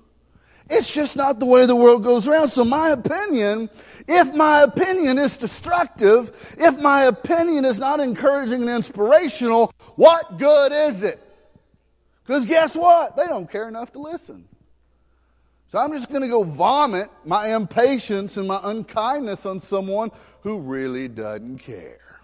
It's 0.70 0.92
just 0.92 1.18
not 1.18 1.40
the 1.40 1.46
way 1.46 1.66
the 1.66 1.76
world 1.76 2.04
goes 2.04 2.30
around. 2.30 2.48
So 2.48 2.64
my 2.64 2.90
opinion, 2.90 3.70
if 4.08 4.34
my 4.34 4.62
opinion 4.62 5.18
is 5.18 5.36
destructive, 5.36 6.56
if 6.58 6.80
my 6.80 7.04
opinion 7.04 7.66
is 7.66 7.80
not 7.80 8.00
encouraging 8.00 8.62
and 8.62 8.70
inspirational, 8.70 9.74
what 9.96 10.38
good 10.38 10.72
is 10.72 11.04
it? 11.04 11.27
Because 12.28 12.46
guess 12.46 12.76
what? 12.76 13.16
They 13.16 13.26
don't 13.26 13.50
care 13.50 13.70
enough 13.70 13.94
to 13.94 14.00
listen. 14.00 14.46
So 15.70 15.80
I'm 15.80 15.94
just 15.94 16.10
going 16.10 16.22
to 16.22 16.28
go 16.28 16.44
vomit 16.44 17.10
my 17.26 17.56
impatience 17.56 18.36
and 18.36 18.48
my 18.48 18.60
unkindness 18.64 19.46
on 19.46 19.62
someone 19.62 20.12
who 20.42 20.60
really 20.60 21.08
doesn't 21.08 21.60
care. 21.60 22.20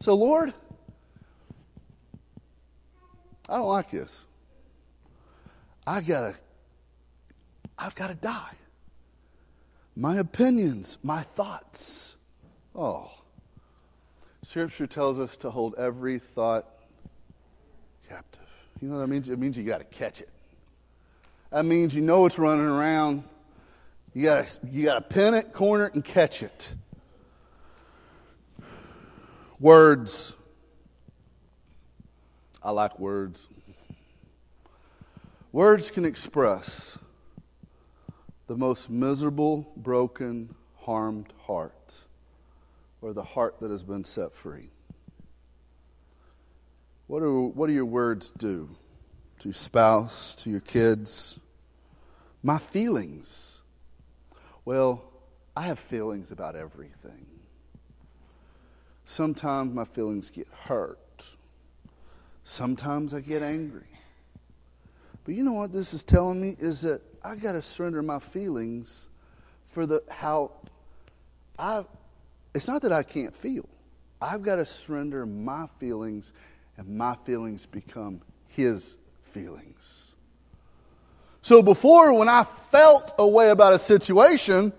So, 0.00 0.14
Lord, 0.14 0.52
I 3.48 3.56
don't 3.56 3.66
like 3.66 3.90
this. 3.90 4.22
I 5.86 6.00
gotta 6.02 6.34
I've 7.78 7.94
got 7.94 8.08
to 8.08 8.14
die. 8.14 8.54
My 9.96 10.16
opinions, 10.16 10.98
my 11.02 11.22
thoughts. 11.22 12.16
Oh. 12.74 13.10
Scripture 14.42 14.86
tells 14.86 15.18
us 15.18 15.36
to 15.38 15.50
hold 15.50 15.74
every 15.76 16.18
thought 16.18 16.66
captive. 18.08 18.45
You 18.80 18.88
know 18.88 18.94
what 18.94 19.00
that 19.00 19.08
means? 19.08 19.28
It 19.28 19.38
means 19.38 19.56
you 19.56 19.64
got 19.64 19.78
to 19.78 19.84
catch 19.84 20.20
it. 20.20 20.28
That 21.50 21.64
means 21.64 21.94
you 21.94 22.02
know 22.02 22.26
it's 22.26 22.38
running 22.38 22.66
around. 22.66 23.24
You 24.12 24.24
got 24.24 24.58
you 24.70 24.86
to 24.86 25.00
pin 25.00 25.34
it, 25.34 25.52
corner 25.52 25.86
it, 25.86 25.94
and 25.94 26.04
catch 26.04 26.42
it. 26.42 26.72
Words. 29.58 30.36
I 32.62 32.70
like 32.70 32.98
words. 32.98 33.48
Words 35.52 35.90
can 35.90 36.04
express 36.04 36.98
the 38.46 38.56
most 38.56 38.90
miserable, 38.90 39.66
broken, 39.76 40.54
harmed 40.76 41.32
heart, 41.40 41.94
or 43.00 43.12
the 43.12 43.22
heart 43.22 43.60
that 43.60 43.70
has 43.70 43.82
been 43.82 44.04
set 44.04 44.32
free. 44.32 44.68
What 47.06 47.20
do, 47.20 47.52
what 47.54 47.68
do 47.68 47.72
your 47.72 47.84
words 47.84 48.30
do 48.30 48.68
to 49.38 49.48
your 49.48 49.54
spouse, 49.54 50.34
to 50.36 50.50
your 50.50 50.60
kids? 50.60 51.38
My 52.42 52.58
feelings. 52.58 53.62
Well, 54.64 55.04
I 55.56 55.62
have 55.62 55.78
feelings 55.78 56.32
about 56.32 56.56
everything. 56.56 57.26
Sometimes 59.04 59.72
my 59.72 59.84
feelings 59.84 60.30
get 60.30 60.48
hurt. 60.48 60.98
Sometimes 62.42 63.14
I 63.14 63.20
get 63.20 63.42
angry. 63.42 63.86
But 65.24 65.34
you 65.34 65.44
know 65.44 65.52
what 65.52 65.72
this 65.72 65.94
is 65.94 66.04
telling 66.04 66.40
me 66.40 66.56
is 66.58 66.82
that 66.82 67.00
I 67.24 67.36
got 67.36 67.52
to 67.52 67.62
surrender 67.62 68.02
my 68.02 68.18
feelings 68.18 69.10
for 69.66 69.86
the 69.86 70.02
how 70.08 70.52
I. 71.58 71.84
It's 72.54 72.68
not 72.68 72.82
that 72.82 72.92
I 72.92 73.02
can't 73.02 73.36
feel. 73.36 73.68
I've 74.20 74.42
got 74.42 74.56
to 74.56 74.64
surrender 74.64 75.26
my 75.26 75.66
feelings, 75.78 76.32
and 76.76 76.96
my 76.96 77.16
feelings 77.24 77.66
become 77.66 78.20
His 78.48 78.96
feelings. 79.22 80.14
So 81.42 81.62
before, 81.62 82.12
when 82.12 82.28
I 82.28 82.44
felt 82.44 83.14
a 83.18 83.26
way 83.26 83.50
about 83.50 83.72
a 83.72 83.78
situation, 83.78 84.72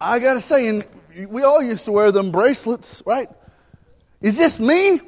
I 0.00 0.18
got 0.18 0.34
to 0.34 0.40
say, 0.40 0.68
and 0.68 0.86
we 1.28 1.42
all 1.42 1.62
used 1.62 1.86
to 1.86 1.92
wear 1.92 2.12
them 2.12 2.30
bracelets, 2.30 3.02
right? 3.06 3.28
Is 4.20 4.36
this 4.36 4.60
me? 4.60 5.00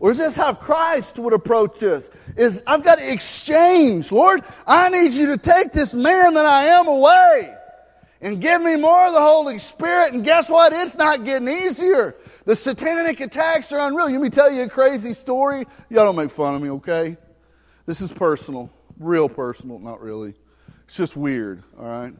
Or 0.00 0.10
is 0.10 0.18
this 0.18 0.36
how 0.36 0.54
Christ 0.54 1.18
would 1.18 1.32
approach 1.32 1.78
this? 1.78 2.10
Is 2.36 2.62
I've 2.66 2.82
got 2.82 2.98
to 2.98 3.12
exchange. 3.12 4.10
Lord, 4.10 4.42
I 4.66 4.88
need 4.88 5.12
you 5.12 5.28
to 5.28 5.38
take 5.38 5.72
this 5.72 5.94
man 5.94 6.34
that 6.34 6.46
I 6.46 6.64
am 6.64 6.88
away 6.88 7.54
and 8.20 8.40
give 8.40 8.60
me 8.60 8.76
more 8.76 9.06
of 9.06 9.12
the 9.12 9.20
Holy 9.20 9.58
Spirit. 9.58 10.14
And 10.14 10.24
guess 10.24 10.50
what? 10.50 10.72
It's 10.72 10.96
not 10.96 11.24
getting 11.24 11.48
easier. 11.48 12.16
The 12.44 12.54
satanic 12.54 13.20
attacks 13.20 13.72
are 13.72 13.78
unreal. 13.88 14.10
Let 14.10 14.20
me 14.20 14.28
tell 14.28 14.52
you 14.52 14.62
a 14.62 14.68
crazy 14.68 15.14
story. 15.14 15.66
Y'all 15.88 16.04
don't 16.04 16.16
make 16.16 16.30
fun 16.30 16.54
of 16.54 16.60
me, 16.60 16.70
okay? 16.70 17.16
This 17.86 18.00
is 18.02 18.12
personal. 18.12 18.70
Real 18.98 19.28
personal, 19.28 19.78
not 19.78 20.00
really. 20.00 20.34
It's 20.86 20.96
just 20.96 21.16
weird, 21.16 21.62
all 21.78 21.86
right? 21.86 22.14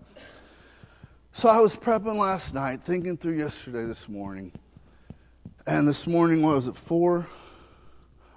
So 1.33 1.49
I 1.49 1.61
was 1.61 1.77
prepping 1.77 2.17
last 2.17 2.55
night, 2.55 2.83
thinking 2.83 3.17
through 3.19 3.39
yesterday, 3.39 3.85
this 3.85 4.09
morning. 4.09 4.51
And 5.67 5.87
this 5.87 6.07
morning, 6.07 6.43
what 6.43 6.57
was 6.57 6.69
it, 6.69 6.77
4? 6.77 7.27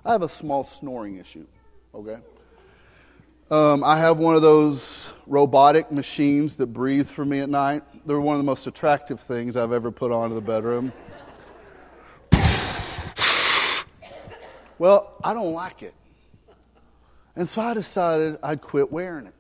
I 0.04 0.12
have 0.12 0.24
a 0.24 0.30
small 0.30 0.66
snoring 0.66 1.18
issue, 1.18 1.46
okay? 1.94 2.18
Um, 3.50 3.82
I 3.84 3.98
have 3.98 4.18
one 4.18 4.36
of 4.36 4.42
those 4.42 5.14
robotic 5.26 5.90
machines 5.90 6.58
that 6.58 6.68
breathe 6.68 7.08
for 7.08 7.24
me 7.24 7.40
at 7.40 7.50
night. 7.50 7.84
They're 8.06 8.20
one 8.20 8.36
of 8.36 8.40
the 8.40 8.46
most 8.46 8.68
attractive 8.68 9.22
things 9.22 9.56
I've 9.56 9.72
ever 9.72 9.90
put 9.90 10.12
onto 10.12 10.36
the 10.36 10.42
bedroom. 10.42 10.92
Well, 14.80 15.16
I 15.24 15.34
don't 15.34 15.54
like 15.54 15.84
it. 15.84 15.94
And 17.36 17.48
so 17.48 17.62
I 17.62 17.74
decided 17.74 18.40
I'd 18.42 18.62
quit 18.62 18.92
wearing 18.92 19.28
it. 19.28 19.34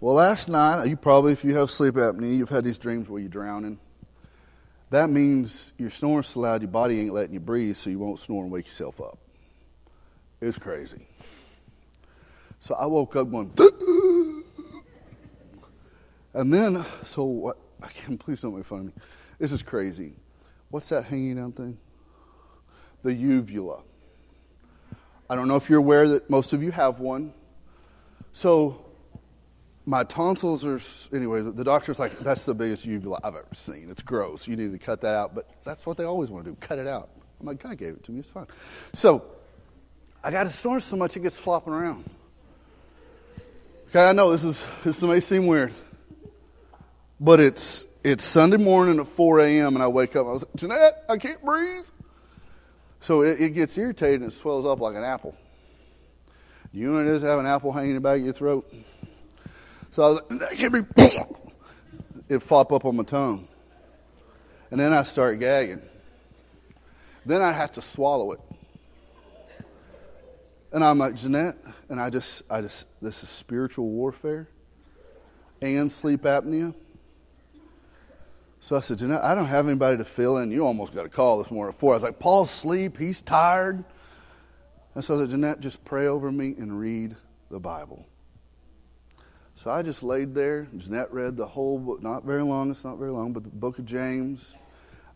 Well, 0.00 0.14
last 0.14 0.48
night, 0.48 0.84
you 0.86 0.96
probably, 0.96 1.32
if 1.32 1.42
you 1.44 1.56
have 1.56 1.70
sleep 1.70 1.94
apnea, 1.94 2.36
you've 2.36 2.50
had 2.50 2.64
these 2.64 2.76
dreams 2.76 3.08
where 3.08 3.20
you're 3.20 3.30
drowning. 3.30 3.78
That 4.90 5.08
means 5.08 5.72
you're 5.78 5.90
snoring 5.90 6.22
so 6.22 6.40
loud 6.40 6.60
your 6.60 6.70
body 6.70 7.00
ain't 7.00 7.14
letting 7.14 7.32
you 7.32 7.40
breathe, 7.40 7.76
so 7.76 7.90
you 7.90 7.98
won't 7.98 8.20
snore 8.20 8.42
and 8.42 8.52
wake 8.52 8.66
yourself 8.66 9.00
up. 9.00 9.18
It's 10.40 10.58
crazy. 10.58 11.06
So 12.60 12.74
I 12.74 12.86
woke 12.86 13.16
up 13.16 13.30
going, 13.30 13.50
and 16.34 16.52
then, 16.52 16.84
so 17.02 17.24
what? 17.24 17.56
I 17.82 17.88
can't, 17.88 18.20
please 18.20 18.42
don't 18.42 18.54
make 18.54 18.66
fun 18.66 18.80
of 18.80 18.86
me. 18.86 18.92
This 19.38 19.52
is 19.52 19.62
crazy. 19.62 20.12
What's 20.70 20.90
that 20.90 21.04
hanging 21.04 21.36
down 21.36 21.52
thing? 21.52 21.78
The 23.06 23.14
uvula. 23.14 23.82
I 25.30 25.36
don't 25.36 25.46
know 25.46 25.54
if 25.54 25.70
you're 25.70 25.78
aware 25.78 26.08
that 26.08 26.28
most 26.28 26.52
of 26.52 26.60
you 26.60 26.72
have 26.72 26.98
one. 26.98 27.32
So 28.32 28.84
my 29.84 30.02
tonsils 30.02 30.66
are 30.66 30.80
anyway 31.16 31.40
the 31.42 31.62
doctor's 31.62 32.00
like 32.00 32.18
that's 32.18 32.44
the 32.46 32.52
biggest 32.52 32.84
uvula 32.84 33.20
i've 33.22 33.36
ever 33.36 33.46
seen. 33.54 33.86
It's 33.90 34.02
gross. 34.02 34.48
You 34.48 34.56
need 34.56 34.72
to 34.72 34.78
cut 34.78 35.02
that 35.02 35.14
out. 35.14 35.36
But 35.36 35.48
that's 35.62 35.86
what 35.86 35.96
they 35.96 36.02
always 36.02 36.30
want 36.32 36.46
to 36.46 36.50
do 36.50 36.56
cut 36.58 36.80
it 36.80 36.88
out. 36.88 37.10
I'm 37.38 37.46
like 37.46 37.62
god 37.62 37.78
gave 37.78 37.94
it 37.94 38.02
to 38.06 38.10
me. 38.10 38.18
It's 38.18 38.32
fine. 38.32 38.48
So 38.92 39.24
i 40.24 40.32
got 40.32 40.42
to 40.42 40.50
snore 40.50 40.80
so 40.80 40.96
much 40.96 41.16
it 41.16 41.20
gets 41.20 41.38
flopping 41.38 41.74
around. 41.74 42.10
Okay 43.90 44.08
i 44.08 44.10
know 44.10 44.32
this 44.32 44.42
is 44.42 44.66
this 44.82 45.00
may 45.04 45.20
seem 45.20 45.46
weird 45.46 45.72
but 47.20 47.38
it's 47.38 47.86
it's 48.02 48.24
sunday 48.24 48.56
morning 48.56 48.98
at 48.98 49.06
4 49.06 49.38
a.m 49.42 49.76
and 49.76 49.82
i 49.84 49.86
wake 49.86 50.16
up. 50.16 50.26
I 50.26 50.32
was 50.32 50.44
like 50.44 50.56
jeanette 50.56 51.04
i 51.08 51.16
can't 51.16 51.40
breathe 51.44 51.86
so 53.00 53.22
it, 53.22 53.40
it 53.40 53.50
gets 53.50 53.76
irritated 53.78 54.20
and 54.20 54.30
it 54.30 54.34
swells 54.34 54.66
up 54.66 54.80
like 54.80 54.96
an 54.96 55.04
apple 55.04 55.34
you 56.72 56.86
know 56.86 56.98
what 56.98 57.06
it 57.06 57.14
is 57.14 57.22
to 57.22 57.28
have 57.28 57.38
an 57.38 57.46
apple 57.46 57.72
hanging 57.72 57.90
in 57.90 57.94
the 57.96 58.00
back 58.00 58.18
of 58.18 58.24
your 58.24 58.32
throat 58.32 58.70
so 59.96 60.02
I 60.02 60.08
was 60.08 60.20
like, 60.28 60.40
that 60.40 60.50
can't 60.58 60.94
be. 60.94 61.18
It'd 62.28 62.42
flop 62.42 62.70
up 62.70 62.84
on 62.84 62.96
my 62.96 63.02
tongue. 63.02 63.48
And 64.70 64.78
then 64.78 64.92
I 64.92 65.04
start 65.04 65.38
gagging. 65.38 65.80
Then 67.24 67.40
I 67.40 67.50
have 67.50 67.72
to 67.72 67.82
swallow 67.82 68.32
it. 68.32 68.40
And 70.70 70.84
I'm 70.84 70.98
like, 70.98 71.14
Jeanette, 71.14 71.56
and 71.88 71.98
I 71.98 72.10
just, 72.10 72.42
I 72.50 72.60
just, 72.60 72.86
this 73.00 73.22
is 73.22 73.30
spiritual 73.30 73.88
warfare 73.88 74.50
and 75.62 75.90
sleep 75.90 76.24
apnea. 76.24 76.74
So 78.60 78.76
I 78.76 78.80
said, 78.80 78.98
Jeanette, 78.98 79.22
I 79.22 79.34
don't 79.34 79.46
have 79.46 79.68
anybody 79.68 79.98
to 79.98 80.04
fill 80.04 80.38
in. 80.38 80.50
You 80.50 80.66
almost 80.66 80.94
got 80.94 81.06
a 81.06 81.08
call 81.08 81.38
this 81.38 81.50
morning 81.50 81.72
at 81.72 81.78
four. 81.78 81.92
I 81.92 81.96
was 81.96 82.02
like, 82.02 82.18
Paul's 82.18 82.50
asleep. 82.50 82.96
He's 82.98 83.20
tired. 83.20 83.84
And 84.94 85.04
so 85.04 85.14
I 85.14 85.20
said, 85.20 85.30
Jeanette, 85.30 85.60
just 85.60 85.84
pray 85.84 86.06
over 86.06 86.32
me 86.32 86.54
and 86.58 86.78
read 86.78 87.14
the 87.50 87.60
Bible. 87.60 88.06
So 89.54 89.70
I 89.70 89.82
just 89.82 90.02
laid 90.02 90.34
there. 90.34 90.68
Jeanette 90.76 91.12
read 91.12 91.36
the 91.36 91.46
whole 91.46 91.78
book, 91.78 92.02
not 92.02 92.24
very 92.24 92.42
long, 92.42 92.70
it's 92.70 92.84
not 92.84 92.98
very 92.98 93.10
long, 93.10 93.32
but 93.32 93.42
the 93.42 93.50
book 93.50 93.78
of 93.78 93.86
James. 93.86 94.54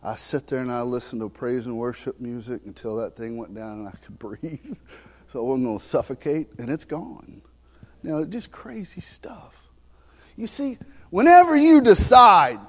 I 0.03 0.15
sit 0.15 0.47
there 0.47 0.59
and 0.59 0.71
I 0.71 0.81
listened 0.81 1.21
to 1.21 1.29
praise 1.29 1.67
and 1.67 1.77
worship 1.77 2.19
music 2.19 2.61
until 2.65 2.95
that 2.97 3.15
thing 3.15 3.37
went 3.37 3.53
down 3.53 3.79
and 3.79 3.87
I 3.87 3.91
could 4.03 4.17
breathe. 4.41 4.77
so 5.27 5.39
I 5.39 5.43
wasn't 5.43 5.65
going 5.65 5.77
to 5.77 5.85
suffocate, 5.85 6.47
and 6.57 6.69
it's 6.69 6.85
gone. 6.85 7.41
Now, 8.03 8.23
just 8.23 8.51
crazy 8.51 9.01
stuff. 9.01 9.53
You 10.35 10.47
see, 10.47 10.77
whenever 11.11 11.55
you 11.55 11.81
decide, 11.81 12.59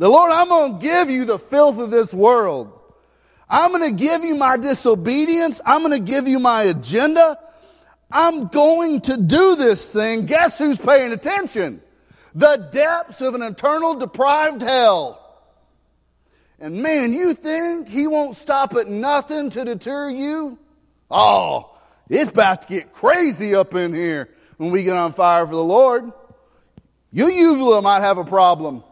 the 0.00 0.08
Lord, 0.08 0.32
I'm 0.32 0.48
going 0.48 0.78
to 0.78 0.82
give 0.82 1.10
you 1.10 1.26
the 1.26 1.38
filth 1.38 1.78
of 1.78 1.90
this 1.90 2.14
world. 2.14 2.72
I'm 3.50 3.70
going 3.70 3.94
to 3.94 3.94
give 3.94 4.24
you 4.24 4.34
my 4.34 4.56
disobedience. 4.56 5.60
I'm 5.62 5.82
going 5.82 5.92
to 5.92 6.10
give 6.10 6.26
you 6.26 6.38
my 6.38 6.62
agenda. 6.62 7.38
I'm 8.10 8.48
going 8.48 9.02
to 9.02 9.18
do 9.18 9.56
this 9.56 9.92
thing. 9.92 10.24
Guess 10.24 10.56
who's 10.56 10.78
paying 10.78 11.12
attention? 11.12 11.82
The 12.34 12.56
depths 12.72 13.20
of 13.20 13.34
an 13.34 13.42
eternal 13.42 13.96
deprived 13.96 14.62
hell. 14.62 15.20
And 16.58 16.82
man, 16.82 17.12
you 17.12 17.34
think 17.34 17.86
he 17.86 18.06
won't 18.06 18.36
stop 18.36 18.72
at 18.76 18.88
nothing 18.88 19.50
to 19.50 19.66
deter 19.66 20.08
you? 20.08 20.58
Oh, 21.10 21.76
it's 22.08 22.30
about 22.30 22.62
to 22.62 22.68
get 22.68 22.94
crazy 22.94 23.54
up 23.54 23.74
in 23.74 23.92
here 23.92 24.30
when 24.56 24.70
we 24.70 24.82
get 24.82 24.96
on 24.96 25.12
fire 25.12 25.46
for 25.46 25.52
the 25.52 25.62
Lord. 25.62 26.10
You 27.12 27.28
uvula 27.28 27.82
might 27.82 28.00
have 28.00 28.16
a 28.16 28.24
problem. 28.24 28.82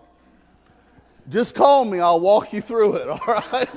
Just 1.29 1.55
call 1.55 1.85
me, 1.85 2.01
I'll 2.01 2.21
walk 2.21 2.53
you 2.53 2.61
through 2.61 2.95
it, 2.97 3.09
all 3.09 3.21
right? 3.27 3.69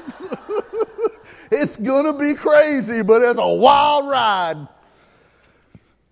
it's 1.52 1.76
gonna 1.78 2.14
be 2.14 2.34
crazy, 2.34 3.02
but 3.02 3.22
it's 3.22 3.40
a 3.40 3.48
wild 3.48 4.10
ride. 4.10 4.68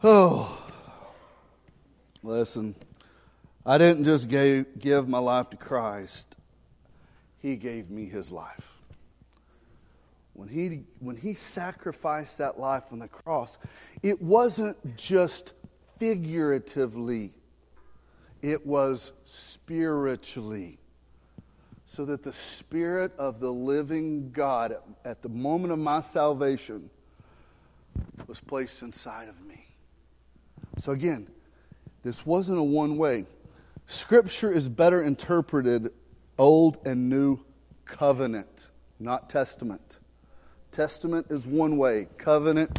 Oh, 0.04 0.65
listen, 2.23 2.75
I 3.65 3.78
didn't 3.78 4.04
just 4.04 4.28
gave, 4.28 4.80
give 4.80 5.08
my 5.08 5.19
life 5.19 5.49
to 5.52 5.58
Christ, 5.58 6.36
He 7.41 7.56
gave 7.56 7.89
me 7.89 8.06
His 8.06 8.32
life. 8.32 8.75
When 10.39 10.47
he, 10.47 10.84
when 10.99 11.17
he 11.17 11.34
sacrificed 11.34 12.38
that 12.38 12.58
life 12.58 12.93
on 12.93 12.99
the 12.99 13.10
cross, 13.10 13.58
it 14.02 14.21
wasn't 14.21 14.78
just 14.95 15.52
figuratively, 15.97 17.34
it 18.41 18.65
was 18.65 19.12
spiritually. 19.25 20.78
So 21.89 22.06
that 22.06 22.21
the 22.21 22.32
Spirit 22.32 23.13
of 23.17 23.39
the 23.39 23.52
living 23.52 24.30
God 24.30 24.75
at 25.06 25.23
the 25.23 25.28
moment 25.28 25.73
of 25.73 25.80
my 25.80 26.02
salvation 26.02 26.88
was 28.28 28.39
placed 28.39 28.84
inside 28.84 29.28
of 29.28 29.43
me. 29.43 29.65
So 30.78 30.91
again, 30.91 31.28
this 32.04 32.28
wasn't 32.28 32.60
a 32.60 32.63
one 32.63 32.95
way. 32.95 33.25
Scripture 33.88 34.52
is 34.52 34.69
better 34.69 35.02
interpreted 35.02 35.89
Old 36.38 36.78
and 36.86 37.10
New 37.10 37.39
Covenant, 37.86 38.67
not 38.99 39.28
Testament. 39.28 39.97
Testament 40.71 41.25
is 41.32 41.47
one 41.47 41.75
way, 41.75 42.08
covenant 42.19 42.78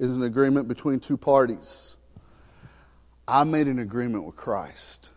is 0.00 0.16
an 0.16 0.24
agreement 0.24 0.66
between 0.66 0.98
two 0.98 1.16
parties. 1.16 1.96
I 3.28 3.44
made 3.44 3.68
an 3.68 3.78
agreement 3.78 4.24
with 4.24 4.34
Christ, 4.34 5.10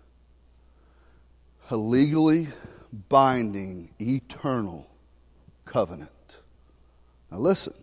legally 1.72 2.48
binding, 3.10 3.90
eternal 4.00 4.90
covenant. 5.66 6.38
Now, 7.32 7.40
listen, 7.40 7.74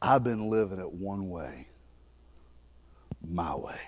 I've 0.00 0.24
been 0.24 0.48
living 0.50 0.78
it 0.78 0.92
one 0.92 1.30
way 1.30 1.66
my 3.28 3.54
way. 3.54 3.78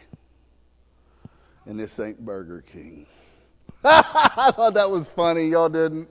And 1.66 1.78
this 1.78 1.98
ain't 1.98 2.24
Burger 2.24 2.62
King. 2.62 3.06
I 3.84 4.52
thought 4.54 4.74
that 4.74 4.90
was 4.90 5.08
funny. 5.08 5.48
Y'all 5.48 5.68
didn't? 5.68 6.08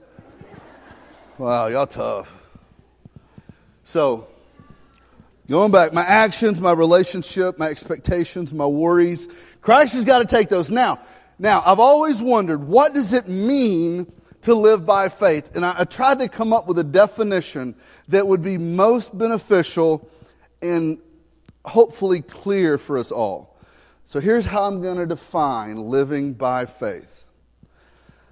Wow, 1.38 1.66
y'all 1.68 1.86
tough. 1.86 2.48
So, 3.84 4.28
going 5.48 5.70
back, 5.70 5.92
my 5.92 6.02
actions, 6.02 6.60
my 6.60 6.72
relationship, 6.72 7.58
my 7.58 7.68
expectations, 7.68 8.52
my 8.52 8.66
worries, 8.66 9.28
Christ 9.60 9.94
has 9.94 10.04
got 10.04 10.18
to 10.18 10.24
take 10.24 10.48
those. 10.48 10.70
Now, 10.70 11.00
now, 11.38 11.62
I've 11.64 11.80
always 11.80 12.22
wondered, 12.22 12.64
what 12.64 12.94
does 12.94 13.12
it 13.12 13.28
mean 13.28 14.12
to 14.42 14.54
live 14.54 14.86
by 14.86 15.08
faith? 15.08 15.56
And 15.56 15.64
I, 15.64 15.80
I 15.80 15.84
tried 15.84 16.20
to 16.20 16.28
come 16.28 16.52
up 16.52 16.66
with 16.66 16.78
a 16.78 16.84
definition 16.84 17.74
that 18.08 18.26
would 18.26 18.42
be 18.42 18.58
most 18.58 19.16
beneficial 19.16 20.08
and 20.62 20.98
hopefully 21.64 22.22
clear 22.22 22.78
for 22.78 22.98
us 22.98 23.10
all. 23.10 23.58
So 24.04 24.20
here's 24.20 24.44
how 24.44 24.64
I'm 24.64 24.82
going 24.82 24.98
to 24.98 25.06
define 25.06 25.78
living 25.78 26.34
by 26.34 26.66
faith 26.66 27.22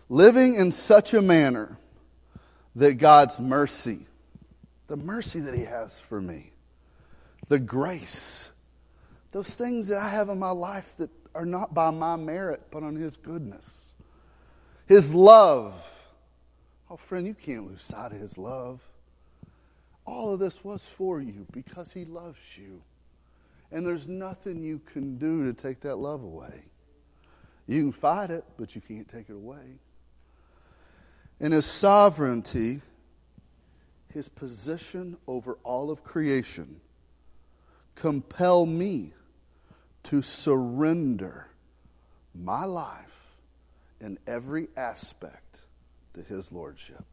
living 0.08 0.56
in 0.56 0.70
such 0.70 1.14
a 1.14 1.22
manner 1.22 1.78
that 2.76 2.94
God's 2.94 3.40
mercy, 3.40 4.06
the 4.86 4.96
mercy 4.96 5.40
that 5.40 5.54
He 5.54 5.64
has 5.64 5.98
for 5.98 6.20
me, 6.20 6.52
the 7.48 7.58
grace, 7.58 8.52
those 9.30 9.54
things 9.54 9.88
that 9.88 9.96
I 9.96 10.10
have 10.10 10.28
in 10.28 10.38
my 10.38 10.50
life 10.50 10.96
that 10.98 11.10
are 11.34 11.44
not 11.44 11.74
by 11.74 11.90
my 11.90 12.16
merit, 12.16 12.62
but 12.70 12.82
on 12.82 12.96
His 12.96 13.16
goodness, 13.16 13.94
His 14.86 15.14
love. 15.14 16.06
Oh, 16.90 16.96
friend, 16.96 17.26
you 17.26 17.34
can't 17.34 17.66
lose 17.66 17.82
sight 17.82 18.12
of 18.12 18.20
His 18.20 18.36
love. 18.36 18.80
All 20.04 20.32
of 20.32 20.40
this 20.40 20.64
was 20.64 20.84
for 20.84 21.20
you 21.20 21.46
because 21.52 21.92
He 21.92 22.04
loves 22.04 22.58
you. 22.58 22.82
And 23.70 23.86
there's 23.86 24.06
nothing 24.06 24.62
you 24.62 24.80
can 24.84 25.16
do 25.16 25.50
to 25.50 25.54
take 25.54 25.80
that 25.80 25.96
love 25.96 26.22
away. 26.22 26.64
You 27.66 27.80
can 27.80 27.92
fight 27.92 28.30
it, 28.30 28.44
but 28.58 28.74
you 28.74 28.82
can't 28.82 29.08
take 29.08 29.30
it 29.30 29.34
away. 29.34 29.78
In 31.40 31.52
his 31.52 31.64
sovereignty, 31.66 32.80
his 34.12 34.28
position 34.28 35.16
over 35.26 35.58
all 35.64 35.90
of 35.90 36.04
creation 36.04 36.80
compel 37.94 38.66
me 38.66 39.12
to 40.04 40.22
surrender 40.22 41.46
my 42.34 42.64
life 42.64 43.36
in 44.00 44.18
every 44.26 44.68
aspect 44.76 45.62
to 46.14 46.22
His 46.22 46.52
Lordship. 46.52 47.04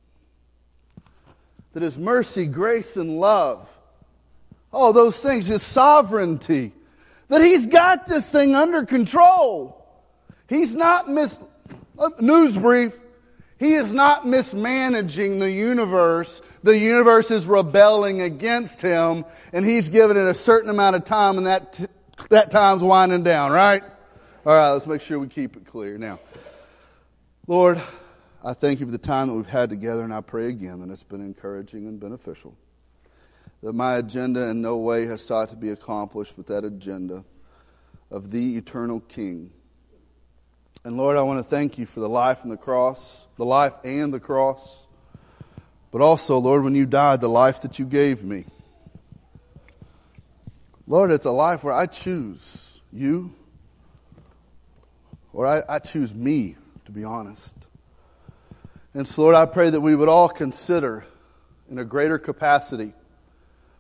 That 1.74 1.84
His 1.84 2.00
mercy, 2.00 2.48
grace, 2.48 2.98
and 2.98 3.20
love, 3.20 3.78
all 4.72 4.94
those 4.94 5.20
things, 5.20 5.48
His 5.48 5.62
sovereignty, 5.62 6.72
that 7.28 7.42
He's 7.42 7.68
got 7.68 8.08
this 8.08 8.32
thing 8.32 8.56
under 8.56 8.86
control. 8.86 9.86
He's 10.48 10.76
not 10.76 11.08
mis. 11.08 11.40
Uh, 11.98 12.10
news 12.20 12.58
brief. 12.58 13.00
He 13.60 13.74
is 13.74 13.94
not 13.94 14.26
mismanaging 14.26 15.40
the 15.40 15.52
universe. 15.52 16.42
The 16.64 16.78
universe 16.78 17.30
is 17.30 17.46
rebelling 17.46 18.22
against 18.22 18.82
him, 18.82 19.26
and 19.52 19.66
he's 19.66 19.90
given 19.90 20.16
it 20.16 20.28
a 20.28 20.34
certain 20.34 20.70
amount 20.70 20.96
of 20.96 21.04
time, 21.04 21.38
and 21.38 21.46
that, 21.46 21.74
t- 21.74 21.86
that 22.30 22.52
time's 22.52 22.84
winding 22.84 23.24
down, 23.24 23.52
right? 23.52 23.84
All 24.46 24.56
right, 24.56 24.72
let's 24.72 24.88
make 24.88 25.02
sure 25.02 25.20
we 25.20 25.28
keep 25.28 25.56
it 25.56 25.66
clear. 25.66 25.98
Now, 25.98 26.20
Lord, 27.48 27.82
I 28.44 28.54
thank 28.54 28.80
you 28.80 28.86
for 28.86 28.92
the 28.92 28.98
time 28.98 29.28
that 29.28 29.34
we've 29.34 29.48
had 29.48 29.70
together, 29.70 30.04
and 30.04 30.14
I 30.14 30.22
pray 30.22 30.50
again 30.50 30.82
that 30.82 30.92
it's 30.92 31.04
been 31.04 31.22
encouraging 31.22 31.88
and 31.88 32.00
beneficial. 32.00 32.56
That 33.64 33.74
my 33.74 33.98
agenda 33.98 34.48
in 34.48 34.62
no 34.62 34.78
way 34.78 35.06
has 35.08 35.24
sought 35.24 35.50
to 35.50 35.56
be 35.56 35.70
accomplished 35.70 36.38
with 36.38 36.48
that 36.48 36.64
agenda 36.64 37.26
of 38.12 38.32
the 38.32 38.58
eternal 38.58 39.00
King 39.02 39.52
and 40.86 40.96
Lord, 40.96 41.18
I 41.18 41.24
want 41.24 41.40
to 41.40 41.44
thank 41.44 41.78
you 41.78 41.86
for 41.86 42.00
the 42.00 42.08
life 42.08 42.44
and 42.44 42.52
the 42.52 42.58
cross, 42.58 43.28
the 43.36 43.46
life 43.46 43.74
and 43.84 44.14
the 44.14 44.20
cross. 44.20 44.86
But 45.92 46.02
also, 46.02 46.38
Lord, 46.38 46.64
when 46.64 46.74
you 46.74 46.86
died, 46.86 47.20
the 47.20 47.30
life 47.30 47.62
that 47.64 47.80
you 47.80 47.86
gave 47.86 48.24
me. 48.24 48.46
Lord, 50.90 51.12
it's 51.12 51.28
a 51.28 51.32
life 51.32 51.64
where 51.64 51.74
I 51.74 51.86
choose 51.86 52.82
you, 52.92 53.32
or 55.32 55.46
I, 55.46 55.62
I 55.70 55.78
choose 55.78 56.16
me, 56.16 56.56
to 56.86 56.92
be 56.92 57.04
honest. 57.04 57.68
And 58.96 59.08
so, 59.08 59.22
Lord, 59.22 59.36
I 59.36 59.46
pray 59.46 59.70
that 59.70 59.80
we 59.80 59.96
would 59.96 60.10
all 60.10 60.28
consider 60.28 61.06
in 61.70 61.78
a 61.78 61.86
greater 61.86 62.18
capacity 62.18 62.94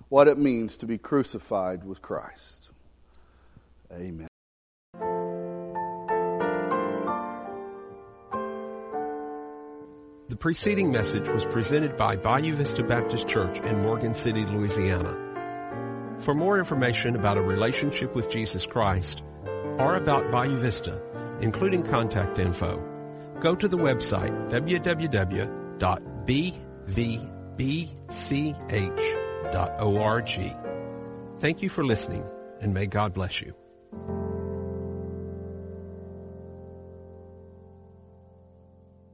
what 0.10 0.28
it 0.28 0.38
means 0.38 0.78
to 0.78 0.86
be 0.86 1.00
crucified 1.00 1.84
with 1.84 2.00
Christ. 2.00 2.70
Amen. 3.92 4.28
The 10.30 10.36
preceding 10.36 10.92
message 10.92 11.28
was 11.28 11.44
presented 11.48 11.98
by 11.98 12.18
Bayou 12.18 12.54
Vista 12.54 12.84
Baptist 12.84 13.28
Church 13.28 13.60
in 13.62 13.82
Morgan 13.82 14.14
City, 14.14 14.46
Louisiana. 14.46 15.29
For 16.20 16.34
more 16.34 16.60
information 16.60 17.16
about 17.16 17.38
a 17.38 17.42
relationship 17.42 18.14
with 18.16 18.30
Jesus 18.30 18.66
Christ 18.66 19.24
or 19.78 19.96
about 19.96 20.32
Bayou 20.32 20.58
Vista, 20.58 21.02
including 21.42 21.84
contact 21.84 22.40
info, 22.40 22.84
go 23.40 23.56
to 23.56 23.68
the 23.68 23.78
website 23.78 24.50
www.bvbch.org. 24.50 25.00
Thank 31.40 31.62
you 31.62 31.70
for 31.70 31.86
listening, 31.86 32.26
and 32.60 32.74
may 32.74 32.86
God 32.86 33.14
bless 33.14 33.42
you. 33.42 33.54